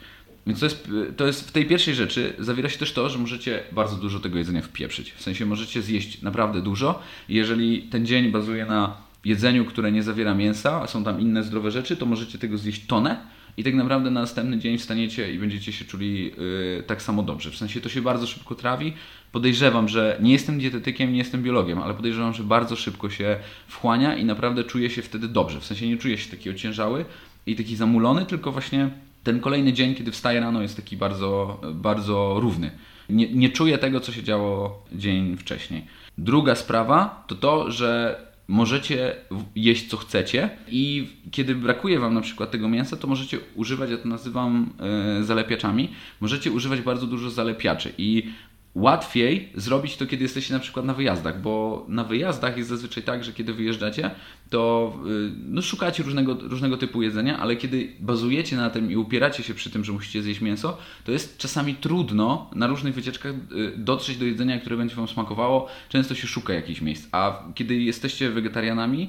Więc 0.46 0.60
to 0.60 0.66
jest, 0.66 0.88
to 1.16 1.26
jest 1.26 1.48
w 1.48 1.52
tej 1.52 1.66
pierwszej 1.66 1.94
rzeczy 1.94 2.34
zawiera 2.38 2.68
się 2.68 2.78
też 2.78 2.92
to, 2.92 3.08
że 3.08 3.18
możecie 3.18 3.62
bardzo 3.72 3.96
dużo 3.96 4.20
tego 4.20 4.38
jedzenia 4.38 4.62
wpieprzyć. 4.62 5.12
W 5.12 5.22
sensie 5.22 5.46
możecie 5.46 5.82
zjeść 5.82 6.22
naprawdę 6.22 6.62
dużo. 6.62 7.02
Jeżeli 7.28 7.82
ten 7.82 8.06
dzień 8.06 8.30
bazuje 8.30 8.66
na 8.66 9.07
jedzeniu, 9.24 9.64
które 9.64 9.92
nie 9.92 10.02
zawiera 10.02 10.34
mięsa, 10.34 10.82
a 10.82 10.86
są 10.86 11.04
tam 11.04 11.20
inne 11.20 11.42
zdrowe 11.42 11.70
rzeczy, 11.70 11.96
to 11.96 12.06
możecie 12.06 12.38
tego 12.38 12.58
zjeść 12.58 12.86
tonę 12.86 13.16
i 13.56 13.64
tak 13.64 13.74
naprawdę 13.74 14.10
na 14.10 14.20
następny 14.20 14.58
dzień 14.58 14.78
wstaniecie 14.78 15.32
i 15.32 15.38
będziecie 15.38 15.72
się 15.72 15.84
czuli 15.84 16.24
yy, 16.24 16.82
tak 16.86 17.02
samo 17.02 17.22
dobrze. 17.22 17.50
W 17.50 17.56
sensie 17.56 17.80
to 17.80 17.88
się 17.88 18.02
bardzo 18.02 18.26
szybko 18.26 18.54
trawi. 18.54 18.92
Podejrzewam, 19.32 19.88
że 19.88 20.18
nie 20.22 20.32
jestem 20.32 20.58
dietetykiem, 20.58 21.12
nie 21.12 21.18
jestem 21.18 21.42
biologiem, 21.42 21.82
ale 21.82 21.94
podejrzewam, 21.94 22.34
że 22.34 22.42
bardzo 22.42 22.76
szybko 22.76 23.10
się 23.10 23.36
wchłania 23.68 24.16
i 24.16 24.24
naprawdę 24.24 24.64
czuję 24.64 24.90
się 24.90 25.02
wtedy 25.02 25.28
dobrze. 25.28 25.60
W 25.60 25.64
sensie 25.64 25.88
nie 25.88 25.96
czuję 25.96 26.18
się 26.18 26.30
taki 26.30 26.50
ociężały 26.50 27.04
i 27.46 27.56
taki 27.56 27.76
zamulony, 27.76 28.26
tylko 28.26 28.52
właśnie 28.52 28.90
ten 29.24 29.40
kolejny 29.40 29.72
dzień, 29.72 29.94
kiedy 29.94 30.12
wstaję 30.12 30.40
rano, 30.40 30.62
jest 30.62 30.76
taki 30.76 30.96
bardzo, 30.96 31.60
bardzo 31.74 32.36
równy. 32.40 32.70
Nie, 33.08 33.28
nie 33.32 33.50
czuję 33.50 33.78
tego, 33.78 34.00
co 34.00 34.12
się 34.12 34.22
działo 34.22 34.84
dzień 34.92 35.36
wcześniej. 35.36 35.86
Druga 36.18 36.54
sprawa 36.54 37.24
to 37.26 37.34
to, 37.34 37.70
że 37.70 38.20
możecie 38.48 39.16
jeść 39.56 39.88
co 39.88 39.96
chcecie 39.96 40.50
i 40.68 41.08
kiedy 41.30 41.54
brakuje 41.54 42.00
Wam 42.00 42.14
na 42.14 42.20
przykład 42.20 42.50
tego 42.50 42.68
mięsa, 42.68 42.96
to 42.96 43.06
możecie 43.06 43.38
używać, 43.54 43.90
ja 43.90 43.98
to 43.98 44.08
nazywam 44.08 44.72
e, 45.20 45.24
zalepiaczami, 45.24 45.88
możecie 46.20 46.52
używać 46.52 46.80
bardzo 46.80 47.06
dużo 47.06 47.30
zalepiaczy 47.30 47.92
i 47.98 48.30
łatwiej 48.78 49.48
zrobić 49.54 49.96
to, 49.96 50.06
kiedy 50.06 50.22
jesteście 50.22 50.54
na 50.54 50.60
przykład 50.60 50.86
na 50.86 50.94
wyjazdach, 50.94 51.42
bo 51.42 51.84
na 51.88 52.04
wyjazdach 52.04 52.56
jest 52.56 52.68
zazwyczaj 52.68 53.02
tak, 53.02 53.24
że 53.24 53.32
kiedy 53.32 53.54
wyjeżdżacie, 53.54 54.10
to 54.50 54.92
y, 55.06 55.30
no, 55.48 55.62
szukacie 55.62 56.02
różnego, 56.02 56.34
różnego 56.34 56.76
typu 56.76 57.02
jedzenia, 57.02 57.38
ale 57.38 57.56
kiedy 57.56 57.92
bazujecie 58.00 58.56
na 58.56 58.70
tym 58.70 58.90
i 58.90 58.96
upieracie 58.96 59.42
się 59.42 59.54
przy 59.54 59.70
tym, 59.70 59.84
że 59.84 59.92
musicie 59.92 60.22
zjeść 60.22 60.40
mięso, 60.40 60.78
to 61.04 61.12
jest 61.12 61.38
czasami 61.38 61.74
trudno 61.74 62.50
na 62.54 62.66
różnych 62.66 62.94
wycieczkach 62.94 63.32
y, 63.32 63.72
dotrzeć 63.76 64.16
do 64.16 64.24
jedzenia, 64.24 64.60
które 64.60 64.76
będzie 64.76 64.96
Wam 64.96 65.08
smakowało. 65.08 65.68
Często 65.88 66.14
się 66.14 66.26
szuka 66.26 66.52
jakichś 66.52 66.80
miejsc, 66.80 67.08
a 67.12 67.42
kiedy 67.54 67.74
jesteście 67.74 68.30
wegetarianami, 68.30 69.08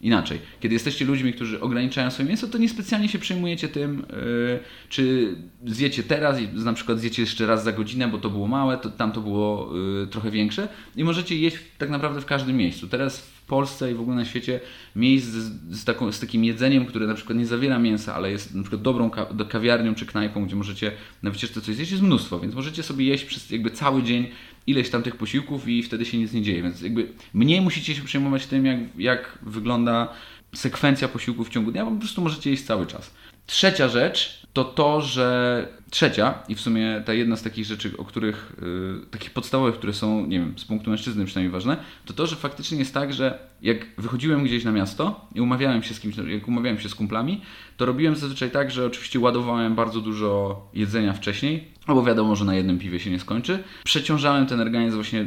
Inaczej, 0.00 0.38
kiedy 0.60 0.74
jesteście 0.74 1.04
ludźmi, 1.04 1.32
którzy 1.32 1.60
ograniczają 1.60 2.10
swoje 2.10 2.28
mięso, 2.28 2.48
to 2.48 2.58
niespecjalnie 2.58 3.08
się 3.08 3.18
przejmujecie 3.18 3.68
tym, 3.68 4.06
yy, 4.12 4.60
czy 4.88 5.34
zjecie 5.66 6.02
teraz 6.02 6.40
i 6.40 6.48
na 6.48 6.72
przykład 6.72 7.00
zjecie 7.00 7.22
jeszcze 7.22 7.46
raz 7.46 7.64
za 7.64 7.72
godzinę, 7.72 8.08
bo 8.08 8.18
to 8.18 8.30
było 8.30 8.48
małe, 8.48 8.78
to 8.78 8.90
tam 8.90 9.12
to 9.12 9.20
było 9.20 9.72
yy, 10.00 10.06
trochę 10.06 10.30
większe 10.30 10.68
i 10.96 11.04
możecie 11.04 11.36
jeść 11.36 11.56
tak 11.78 11.90
naprawdę 11.90 12.20
w 12.20 12.26
każdym 12.26 12.56
miejscu. 12.56 12.88
Teraz 12.88 13.20
w 13.20 13.44
Polsce 13.46 13.92
i 13.92 13.94
w 13.94 14.00
ogóle 14.00 14.16
na 14.16 14.24
świecie 14.24 14.60
miejsc 14.96 15.26
z, 15.26 15.76
z, 15.76 15.84
taką, 15.84 16.12
z 16.12 16.20
takim 16.20 16.44
jedzeniem, 16.44 16.86
które 16.86 17.06
na 17.06 17.14
przykład 17.14 17.38
nie 17.38 17.46
zawiera 17.46 17.78
mięsa, 17.78 18.14
ale 18.14 18.30
jest 18.30 18.54
na 18.54 18.62
przykład 18.62 18.82
dobrą 18.82 19.10
ka 19.10 19.26
kawiarnią 19.48 19.94
czy 19.94 20.06
knajpą, 20.06 20.46
gdzie 20.46 20.56
możecie 20.56 20.92
na 21.22 21.30
wycieczce 21.30 21.60
coś 21.60 21.74
zjeść, 21.74 21.90
jest 21.90 22.02
mnóstwo, 22.02 22.40
więc 22.40 22.54
możecie 22.54 22.82
sobie 22.82 23.04
jeść 23.04 23.24
przez 23.24 23.50
jakby 23.50 23.70
cały 23.70 24.02
dzień 24.02 24.28
ileś 24.70 24.90
tam 24.90 25.02
tych 25.02 25.16
posiłków 25.16 25.68
i 25.68 25.82
wtedy 25.82 26.04
się 26.04 26.18
nic 26.18 26.32
nie 26.32 26.42
dzieje. 26.42 26.62
Więc 26.62 26.80
jakby 26.80 27.12
mniej 27.34 27.60
musicie 27.60 27.94
się 27.94 28.02
przejmować 28.02 28.46
tym, 28.46 28.66
jak, 28.66 28.78
jak 28.98 29.38
wygląda 29.42 30.08
sekwencja 30.54 31.08
posiłków 31.08 31.48
w 31.48 31.50
ciągu 31.50 31.72
dnia, 31.72 31.84
bo 31.84 31.90
po 31.90 31.98
prostu 31.98 32.22
możecie 32.22 32.50
jeść 32.50 32.62
cały 32.62 32.86
czas. 32.86 33.14
Trzecia 33.46 33.88
rzecz 33.88 34.40
to 34.52 34.64
to, 34.64 35.00
że 35.00 35.68
trzecia 35.90 36.34
i 36.48 36.54
w 36.54 36.60
sumie 36.60 37.02
ta 37.06 37.14
jedna 37.14 37.36
z 37.36 37.42
takich 37.42 37.64
rzeczy, 37.64 37.96
o 37.96 38.04
których, 38.04 38.52
yy, 38.62 39.06
takich 39.10 39.30
podstawowych, 39.30 39.74
które 39.74 39.92
są, 39.92 40.26
nie 40.26 40.38
wiem, 40.38 40.54
z 40.56 40.64
punktu 40.64 40.90
mężczyzny 40.90 41.24
przynajmniej 41.24 41.52
ważne, 41.52 41.76
to 42.04 42.12
to, 42.12 42.26
że 42.26 42.36
faktycznie 42.36 42.78
jest 42.78 42.94
tak, 42.94 43.12
że 43.12 43.38
jak 43.62 43.86
wychodziłem 43.98 44.44
gdzieś 44.44 44.64
na 44.64 44.72
miasto 44.72 45.28
i 45.34 45.40
umawiałem 45.40 45.82
się 45.82 45.94
z 45.94 46.00
kimś, 46.00 46.16
jak 46.16 46.48
umawiałem 46.48 46.80
się 46.80 46.88
z 46.88 46.94
kumplami, 46.94 47.40
to 47.76 47.86
robiłem 47.86 48.16
zazwyczaj 48.16 48.50
tak, 48.50 48.70
że 48.70 48.86
oczywiście 48.86 49.20
ładowałem 49.20 49.74
bardzo 49.74 50.00
dużo 50.00 50.62
jedzenia 50.74 51.12
wcześniej, 51.12 51.68
no 51.90 51.96
bo 51.96 52.02
wiadomo, 52.02 52.36
że 52.36 52.44
na 52.44 52.54
jednym 52.54 52.78
piwie 52.78 53.00
się 53.00 53.10
nie 53.10 53.20
skończy. 53.20 53.62
Przeciążałem 53.84 54.46
ten 54.46 54.60
organizm 54.60 54.96
właśnie 54.96 55.26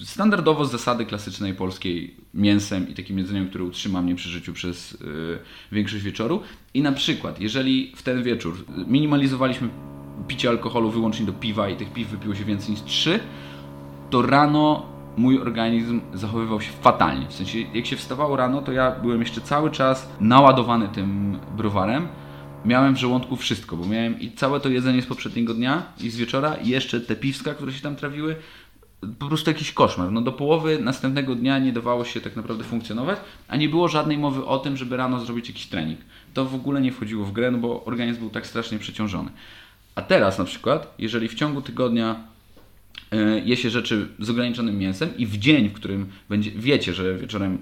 standardowo 0.00 0.64
z 0.64 0.72
zasady 0.72 1.06
klasycznej 1.06 1.54
polskiej 1.54 2.16
mięsem 2.34 2.88
i 2.88 2.94
takim 2.94 3.18
jedzeniem, 3.18 3.48
które 3.48 3.64
utrzyma 3.64 4.02
mnie 4.02 4.14
przy 4.14 4.28
życiu 4.28 4.52
przez 4.52 4.92
yy, 4.92 5.38
większość 5.72 6.04
wieczoru. 6.04 6.42
I 6.74 6.82
na 6.82 6.92
przykład, 6.92 7.40
jeżeli 7.40 7.92
w 7.96 8.02
ten 8.02 8.22
wieczór 8.22 8.64
minimalizowaliśmy 8.86 9.68
picie 10.28 10.48
alkoholu 10.48 10.90
wyłącznie 10.90 11.26
do 11.26 11.32
piwa 11.32 11.68
i 11.68 11.76
tych 11.76 11.92
piw 11.92 12.08
wypiło 12.08 12.34
się 12.34 12.44
więcej 12.44 12.70
niż 12.70 12.82
3, 12.82 13.20
to 14.10 14.22
rano 14.22 14.86
mój 15.16 15.38
organizm 15.38 16.00
zachowywał 16.14 16.60
się 16.60 16.72
fatalnie. 16.72 17.26
W 17.28 17.32
sensie, 17.32 17.58
jak 17.74 17.86
się 17.86 17.96
wstawało 17.96 18.36
rano, 18.36 18.62
to 18.62 18.72
ja 18.72 18.90
byłem 18.90 19.20
jeszcze 19.20 19.40
cały 19.40 19.70
czas 19.70 20.08
naładowany 20.20 20.88
tym 20.88 21.38
browarem. 21.56 22.08
Miałem 22.64 22.94
w 22.94 22.98
żołądku 22.98 23.36
wszystko, 23.36 23.76
bo 23.76 23.86
miałem 23.86 24.20
i 24.20 24.32
całe 24.32 24.60
to 24.60 24.68
jedzenie 24.68 25.02
z 25.02 25.06
poprzedniego 25.06 25.54
dnia 25.54 25.82
i 26.00 26.10
z 26.10 26.16
wieczora, 26.16 26.54
i 26.54 26.68
jeszcze 26.68 27.00
te 27.00 27.16
piwska, 27.16 27.54
które 27.54 27.72
się 27.72 27.80
tam 27.80 27.96
trawiły, 27.96 28.36
po 29.18 29.26
prostu 29.26 29.50
jakiś 29.50 29.72
koszmar. 29.72 30.12
No 30.12 30.20
do 30.20 30.32
połowy 30.32 30.78
następnego 30.78 31.34
dnia 31.34 31.58
nie 31.58 31.72
dawało 31.72 32.04
się 32.04 32.20
tak 32.20 32.36
naprawdę 32.36 32.64
funkcjonować, 32.64 33.18
a 33.48 33.56
nie 33.56 33.68
było 33.68 33.88
żadnej 33.88 34.18
mowy 34.18 34.44
o 34.44 34.58
tym, 34.58 34.76
żeby 34.76 34.96
rano 34.96 35.20
zrobić 35.20 35.48
jakiś 35.48 35.66
trening. 35.66 36.00
To 36.34 36.44
w 36.44 36.54
ogóle 36.54 36.80
nie 36.80 36.92
wchodziło 36.92 37.24
w 37.24 37.32
grę, 37.32 37.50
no 37.50 37.58
bo 37.58 37.84
organizm 37.84 38.20
był 38.20 38.30
tak 38.30 38.46
strasznie 38.46 38.78
przeciążony. 38.78 39.30
A 39.94 40.02
teraz 40.02 40.38
na 40.38 40.44
przykład, 40.44 40.94
jeżeli 40.98 41.28
w 41.28 41.34
ciągu 41.34 41.62
tygodnia 41.62 42.31
je 43.44 43.56
się 43.56 43.70
rzeczy 43.70 44.08
z 44.18 44.30
ograniczonym 44.30 44.78
mięsem 44.78 45.16
i 45.16 45.26
w 45.26 45.38
dzień, 45.38 45.68
w 45.68 45.72
którym 45.72 46.06
będzie, 46.28 46.50
wiecie, 46.50 46.92
że 46.92 47.14
wieczorem 47.14 47.58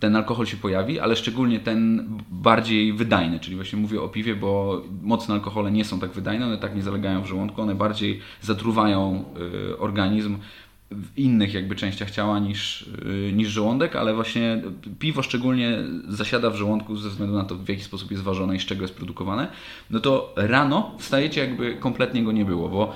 ten 0.00 0.16
alkohol 0.16 0.46
się 0.46 0.56
pojawi, 0.56 1.00
ale 1.00 1.16
szczególnie 1.16 1.60
ten 1.60 2.08
bardziej 2.30 2.92
wydajny, 2.92 3.40
czyli 3.40 3.56
właśnie 3.56 3.78
mówię 3.78 4.02
o 4.02 4.08
piwie, 4.08 4.36
bo 4.36 4.82
mocne 5.02 5.34
alkohole 5.34 5.70
nie 5.70 5.84
są 5.84 6.00
tak 6.00 6.10
wydajne, 6.10 6.46
one 6.46 6.58
tak 6.58 6.76
nie 6.76 6.82
zalegają 6.82 7.22
w 7.22 7.26
żołądku, 7.26 7.62
one 7.62 7.74
bardziej 7.74 8.20
zatruwają 8.42 9.24
y, 9.72 9.78
organizm 9.78 10.38
w 10.90 11.18
innych 11.18 11.54
jakby 11.54 11.76
częściach 11.76 12.10
ciała 12.10 12.38
niż, 12.38 12.82
y, 12.82 13.32
niż 13.32 13.48
żołądek, 13.48 13.96
ale 13.96 14.14
właśnie 14.14 14.62
piwo 14.98 15.22
szczególnie 15.22 15.78
zasiada 16.08 16.50
w 16.50 16.56
żołądku 16.56 16.96
ze 16.96 17.08
względu 17.08 17.36
na 17.36 17.44
to, 17.44 17.56
w 17.56 17.68
jaki 17.68 17.82
sposób 17.82 18.10
jest 18.10 18.22
ważone 18.22 18.56
i 18.56 18.60
z 18.60 18.64
czego 18.64 18.82
jest 18.82 18.94
produkowane, 18.94 19.48
no 19.90 20.00
to 20.00 20.34
rano 20.36 20.94
wstajecie 20.98 21.40
jakby 21.40 21.74
kompletnie 21.74 22.24
go 22.24 22.32
nie 22.32 22.44
było, 22.44 22.68
bo 22.68 22.92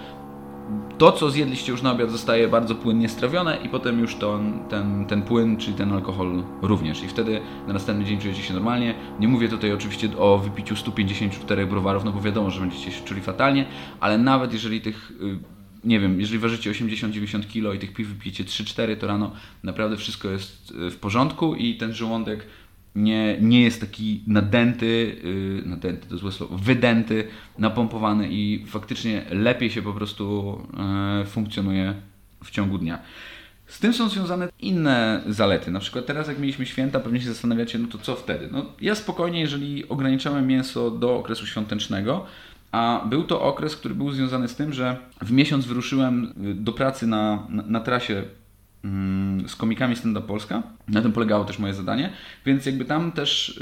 to, 0.98 1.12
co 1.12 1.30
zjedliście 1.30 1.72
już 1.72 1.82
na 1.82 1.92
obiad, 1.92 2.10
zostaje 2.10 2.48
bardzo 2.48 2.74
płynnie 2.74 3.08
strawione 3.08 3.58
i 3.64 3.68
potem 3.68 3.98
już 4.00 4.16
to, 4.16 4.40
ten, 4.68 5.06
ten 5.06 5.22
płyn, 5.22 5.56
czyli 5.56 5.76
ten 5.76 5.92
alkohol 5.92 6.42
również. 6.62 7.02
I 7.02 7.08
wtedy 7.08 7.40
na 7.66 7.72
następny 7.72 8.04
dzień 8.04 8.20
czujecie 8.20 8.42
się 8.42 8.54
normalnie. 8.54 8.94
Nie 9.20 9.28
mówię 9.28 9.48
tutaj 9.48 9.72
oczywiście 9.72 10.08
o 10.18 10.38
wypiciu 10.38 10.76
154 10.76 11.66
browarów, 11.66 12.04
no 12.04 12.12
bo 12.12 12.20
wiadomo, 12.20 12.50
że 12.50 12.60
będziecie 12.60 12.92
się 12.92 13.04
czuli 13.04 13.20
fatalnie, 13.20 13.66
ale 14.00 14.18
nawet 14.18 14.52
jeżeli 14.52 14.80
tych 14.80 15.10
y, 15.10 15.38
nie 15.84 16.00
wiem, 16.00 16.20
jeżeli 16.20 16.38
ważycie 16.38 16.70
80-90 16.70 17.52
kg 17.52 17.74
i 17.74 17.78
tych 17.78 17.92
piw 17.92 18.08
wypijecie 18.08 18.44
3-4, 18.44 18.96
to 18.96 19.06
rano 19.06 19.32
naprawdę 19.62 19.96
wszystko 19.96 20.28
jest 20.28 20.72
e, 20.86 20.90
w 20.90 20.96
porządku 20.96 21.54
i 21.54 21.76
ten 21.76 21.94
żołądek 21.94 22.46
nie, 22.94 23.36
nie 23.40 23.62
jest 23.62 23.80
taki 23.80 24.22
nadęty, 24.26 25.16
yy, 25.24 25.68
nadęty 25.68 26.08
to 26.08 26.18
złe 26.18 26.32
słowo, 26.32 26.58
wydęty, 26.58 27.28
napompowany 27.58 28.28
i 28.30 28.64
faktycznie 28.66 29.24
lepiej 29.30 29.70
się 29.70 29.82
po 29.82 29.92
prostu 29.92 30.58
yy, 31.18 31.26
funkcjonuje 31.26 31.94
w 32.44 32.50
ciągu 32.50 32.78
dnia. 32.78 32.98
Z 33.66 33.80
tym 33.80 33.92
są 33.92 34.08
związane 34.08 34.48
inne 34.60 35.22
zalety. 35.26 35.70
Na 35.70 35.80
przykład 35.80 36.06
teraz, 36.06 36.28
jak 36.28 36.38
mieliśmy 36.38 36.66
święta, 36.66 37.00
pewnie 37.00 37.20
się 37.20 37.28
zastanawiacie, 37.28 37.78
no 37.78 37.88
to 37.88 37.98
co 37.98 38.16
wtedy? 38.16 38.48
No, 38.52 38.66
ja 38.80 38.94
spokojnie, 38.94 39.40
jeżeli 39.40 39.88
ograniczałem 39.88 40.46
mięso 40.46 40.90
do 40.90 41.16
okresu 41.16 41.46
świątecznego, 41.46 42.26
a 42.72 43.06
był 43.06 43.24
to 43.24 43.42
okres, 43.42 43.76
który 43.76 43.94
był 43.94 44.10
związany 44.10 44.48
z 44.48 44.56
tym, 44.56 44.72
że 44.72 44.96
w 45.22 45.32
miesiąc 45.32 45.66
wyruszyłem 45.66 46.34
y, 46.46 46.54
do 46.54 46.72
pracy 46.72 47.06
na, 47.06 47.46
na, 47.48 47.62
na 47.62 47.80
trasie 47.80 48.22
z 49.46 49.56
komikami 49.56 49.96
Stand 49.96 50.18
Up 50.18 50.26
Polska. 50.26 50.62
Na 50.88 51.02
tym 51.02 51.12
polegało 51.12 51.44
też 51.44 51.58
moje 51.58 51.74
zadanie, 51.74 52.10
więc 52.46 52.66
jakby 52.66 52.84
tam 52.84 53.12
też 53.12 53.60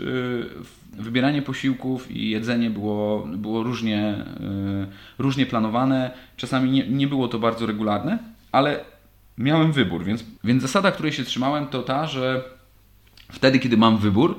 yy, 0.97 1.03
wybieranie 1.03 1.43
posiłków 1.43 2.11
i 2.11 2.31
jedzenie 2.31 2.71
było, 2.71 3.27
było 3.27 3.63
różnie, 3.63 4.25
yy, 4.41 4.87
różnie 5.19 5.47
planowane. 5.47 6.11
Czasami 6.37 6.71
nie, 6.71 6.89
nie 6.89 7.09
było 7.09 7.29
to 7.29 7.39
bardzo 7.39 7.67
regularne, 7.67 8.19
ale 8.53 8.85
miałem 9.39 9.73
wybór, 9.73 10.05
więc, 10.05 10.25
więc 10.45 10.63
zasada, 10.63 10.93
której 10.93 11.13
się 11.13 11.25
trzymałem, 11.25 11.67
to 11.67 11.83
ta, 11.83 12.07
że 12.07 12.45
wtedy, 13.33 13.59
kiedy 13.59 13.77
mam 13.77 13.99
wybór, 13.99 14.39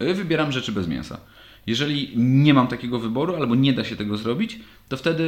yy, 0.00 0.14
wybieram 0.14 0.52
rzeczy 0.52 0.72
bez 0.72 0.88
mięsa. 0.88 1.18
Jeżeli 1.66 2.12
nie 2.16 2.54
mam 2.54 2.68
takiego 2.68 2.98
wyboru 2.98 3.36
albo 3.36 3.54
nie 3.54 3.72
da 3.72 3.84
się 3.84 3.96
tego 3.96 4.16
zrobić, 4.16 4.60
to 4.88 4.96
wtedy 4.96 5.24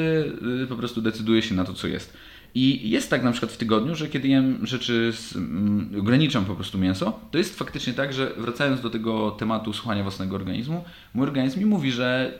y, 0.64 0.66
po 0.66 0.76
prostu 0.76 1.02
decyduję 1.02 1.42
się 1.42 1.54
na 1.54 1.64
to, 1.64 1.74
co 1.74 1.88
jest. 1.88 2.16
I 2.58 2.90
jest 2.90 3.10
tak 3.10 3.22
na 3.22 3.32
przykład 3.32 3.52
w 3.52 3.56
tygodniu, 3.56 3.94
że 3.94 4.08
kiedy 4.08 4.28
jem 4.28 4.66
rzeczy, 4.66 5.12
z, 5.12 5.36
mm, 5.36 5.90
ograniczam 6.00 6.44
po 6.44 6.54
prostu 6.54 6.78
mięso, 6.78 7.20
to 7.30 7.38
jest 7.38 7.58
faktycznie 7.58 7.92
tak, 7.92 8.12
że 8.12 8.32
wracając 8.36 8.80
do 8.80 8.90
tego 8.90 9.30
tematu 9.30 9.72
słuchania 9.72 10.02
własnego 10.02 10.36
organizmu, 10.36 10.84
mój 11.14 11.26
organizm 11.26 11.58
mi 11.58 11.66
mówi, 11.66 11.92
że 11.92 12.38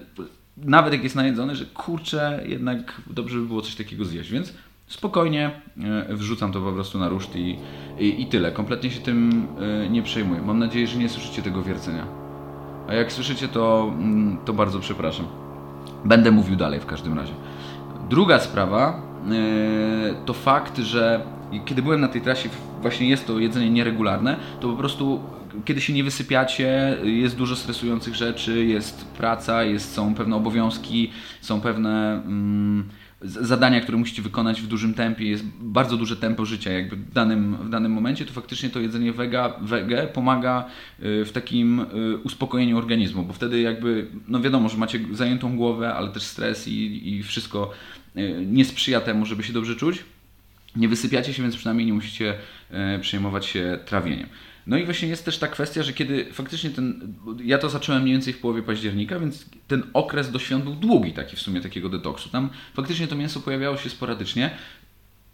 nawet 0.57 0.93
jak 0.93 1.03
jest 1.03 1.17
najedzony, 1.17 1.57
że 1.57 1.65
kurczę, 1.65 2.45
jednak 2.47 3.03
dobrze 3.07 3.39
by 3.39 3.47
było 3.47 3.63
coś 3.63 3.75
takiego 3.75 4.05
zjeść, 4.05 4.31
więc 4.31 4.53
spokojnie 4.87 5.51
y, 6.11 6.17
wrzucam 6.17 6.53
to 6.53 6.61
po 6.61 6.73
prostu 6.73 6.99
na 6.99 7.09
ruszt 7.09 7.37
i, 7.37 7.59
i, 7.99 8.23
i 8.23 8.27
tyle. 8.27 8.53
Kompletnie 8.53 8.91
się 8.91 9.01
tym 9.01 9.47
y, 9.85 9.91
nie 9.91 10.03
przejmuję. 10.03 10.43
Mam 10.43 10.59
nadzieję, 10.59 10.87
że 10.87 10.99
nie 10.99 11.09
słyszycie 11.09 11.43
tego 11.43 11.63
wiercenia. 11.63 12.07
A 12.89 12.95
jak 12.95 13.13
słyszycie, 13.13 13.49
to, 13.49 13.93
mm, 13.99 14.39
to 14.45 14.53
bardzo 14.53 14.81
przepraszam. 14.81 15.27
Będę 16.05 16.31
mówił 16.31 16.57
dalej 16.57 16.81
w 16.81 16.87
każdym 16.87 17.19
razie. 17.19 17.33
Druga 18.11 18.41
sprawa 18.41 19.06
to 20.27 20.33
fakt, 20.35 20.79
że 20.79 21.21
kiedy 21.65 21.83
byłem 21.83 22.01
na 22.01 22.09
tej 22.09 22.21
trasie, 22.21 22.49
właśnie 22.83 23.09
jest 23.09 23.27
to 23.27 23.39
jedzenie 23.39 23.71
nieregularne, 23.71 24.37
to 24.61 24.69
po 24.69 24.77
prostu 24.77 25.21
kiedy 25.65 25.81
się 25.81 25.93
nie 25.93 26.05
wysypiacie, 26.05 26.97
jest 27.03 27.37
dużo 27.37 27.57
stresujących 27.57 28.15
rzeczy, 28.15 28.65
jest 28.65 29.05
praca, 29.05 29.65
jest, 29.65 29.95
są 29.95 30.15
pewne 30.15 30.37
obowiązki, 30.37 31.11
są 31.41 31.61
pewne. 31.61 32.23
Mm, 32.27 32.89
zadania, 33.21 33.81
które 33.81 33.99
musicie 33.99 34.23
wykonać 34.23 34.63
w 34.63 34.67
dużym 34.67 34.95
tempie, 34.95 35.29
jest 35.29 35.45
bardzo 35.61 35.97
duże 35.97 36.17
tempo 36.17 36.45
życia 36.45 36.73
jakby 36.73 36.97
w 36.97 37.13
danym, 37.13 37.57
w 37.57 37.69
danym 37.69 37.93
momencie, 37.93 38.25
to 38.25 38.33
faktycznie 38.33 38.71
to 38.71 38.81
jedzenie 38.81 39.13
wega, 39.13 39.55
wege 39.61 40.07
pomaga 40.07 40.65
y, 41.03 41.25
w 41.25 41.33
takim 41.33 41.81
y, 41.81 42.17
uspokojeniu 42.17 42.79
organizmu, 42.79 43.23
bo 43.23 43.33
wtedy 43.33 43.61
jakby, 43.61 44.07
no 44.29 44.41
wiadomo, 44.41 44.69
że 44.69 44.77
macie 44.77 45.01
zajętą 45.13 45.57
głowę, 45.57 45.95
ale 45.95 46.09
też 46.09 46.23
stres 46.23 46.69
i, 46.69 47.09
i 47.15 47.23
wszystko 47.23 47.71
nie 48.47 48.65
sprzyja 48.65 49.01
temu, 49.01 49.27
żeby 49.27 49.43
się 49.43 49.53
dobrze 49.53 49.77
czuć. 49.77 50.05
Nie 50.77 50.89
wysypiacie 50.89 51.35
się, 51.35 51.43
więc 51.43 51.57
przynajmniej 51.57 51.87
nie 51.87 51.93
musicie 51.93 52.35
przejmować 53.01 53.47
się 53.47 53.79
trawieniem. 53.85 54.29
No 54.67 54.77
i 54.77 54.85
właśnie 54.85 55.09
jest 55.09 55.25
też 55.25 55.39
ta 55.39 55.49
kwestia, 55.49 55.83
że 55.83 55.93
kiedy 55.93 56.33
faktycznie 56.33 56.71
ten. 56.71 57.15
Ja 57.45 57.59
to 57.59 57.71
zacząłem 57.71 58.03
mniej 58.03 58.15
więcej 58.15 58.33
w 58.33 58.39
połowie 58.39 58.63
października, 58.63 59.21
więc 59.21 59.47
ten 59.69 59.83
okres 59.95 60.31
do 60.31 60.39
świąt 60.39 60.65
był 60.65 60.75
długi, 60.75 61.13
taki 61.13 61.37
w 61.37 61.41
sumie 61.41 61.61
takiego 61.61 61.89
detoksu. 61.89 62.29
Tam 62.29 62.51
faktycznie 62.75 63.09
to 63.09 63.17
mięso 63.17 63.41
pojawiało 63.41 63.77
się 63.77 63.91
sporadycznie. 63.91 64.51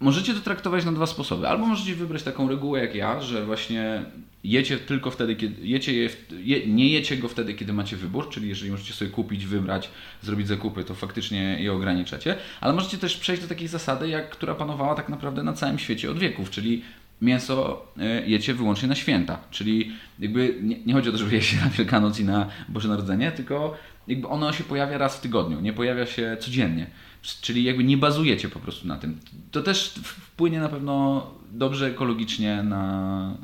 możecie 0.00 0.34
to 0.34 0.40
traktować 0.40 0.84
na 0.84 0.92
dwa 0.92 1.06
sposoby. 1.06 1.48
Albo 1.48 1.66
możecie 1.66 1.94
wybrać 1.94 2.22
taką 2.22 2.48
regułę 2.48 2.80
jak 2.80 2.94
ja, 2.94 3.20
że 3.20 3.46
właśnie 3.46 4.02
jecie 4.44 4.78
tylko 4.78 5.11
wtedy, 5.11 5.37
kiedy 5.37 5.66
jecie 5.66 5.94
je, 5.94 6.11
je, 6.30 6.66
nie 6.66 6.88
jecie 6.88 7.16
go 7.16 7.28
wtedy, 7.28 7.54
kiedy 7.54 7.72
macie 7.72 7.96
wybór, 7.96 8.28
czyli 8.30 8.49
jeżeli 8.49 8.70
możecie 8.70 8.92
sobie 8.92 9.11
kupić, 9.11 9.46
wybrać, 9.46 9.90
zrobić 10.22 10.49
zakupy, 10.49 10.84
to 10.84 10.94
faktycznie 10.94 11.62
je 11.62 11.72
ograniczacie, 11.72 12.37
ale 12.61 12.72
możecie 12.72 12.99
też 12.99 13.16
przejść 13.16 13.42
do 13.42 13.49
takiej 13.49 13.68
zasady, 13.68 14.08
jak 14.08 14.30
która 14.30 14.54
panowała 14.54 14.94
tak 14.94 15.08
naprawdę 15.08 15.42
na 15.42 15.52
całym 15.52 15.78
świecie 15.78 16.11
od 16.11 16.18
wieków, 16.18 16.50
czyli 16.50 16.82
mięso 17.22 17.87
e, 17.99 18.26
jecie 18.26 18.54
wyłącznie 18.54 18.88
na 18.88 18.94
święta, 18.94 19.38
czyli 19.50 19.92
jakby 20.18 20.58
nie, 20.62 20.78
nie 20.87 20.92
chodzi 20.94 21.08
o 21.08 21.12
to, 21.12 21.18
żeby 21.18 21.34
jeść 21.34 21.61
na 21.64 21.70
Wielkanoc 21.70 22.20
i 22.20 22.25
na 22.25 22.49
Boże 22.68 22.88
Narodzenie, 22.88 23.32
tylko 23.32 23.76
jakby 24.08 24.28
ono 24.28 24.52
się 24.52 24.64
pojawia 24.64 24.99
raz 24.99 25.16
w 25.16 25.20
tygodniu, 25.20 25.61
nie 25.61 25.72
pojawia 25.72 26.06
się 26.06 26.37
codziennie. 26.40 26.87
Czyli 27.23 27.64
jakby 27.64 27.85
nie 27.85 27.97
bazujecie 27.97 28.49
po 28.49 28.59
prostu 28.59 28.88
na 28.88 28.97
tym. 28.97 29.19
To 29.50 29.62
też 29.62 29.95
wpłynie 30.05 30.61
na 30.61 30.69
pewno 30.69 31.26
dobrze 31.52 31.87
ekologicznie 31.87 32.62
na, 32.62 33.35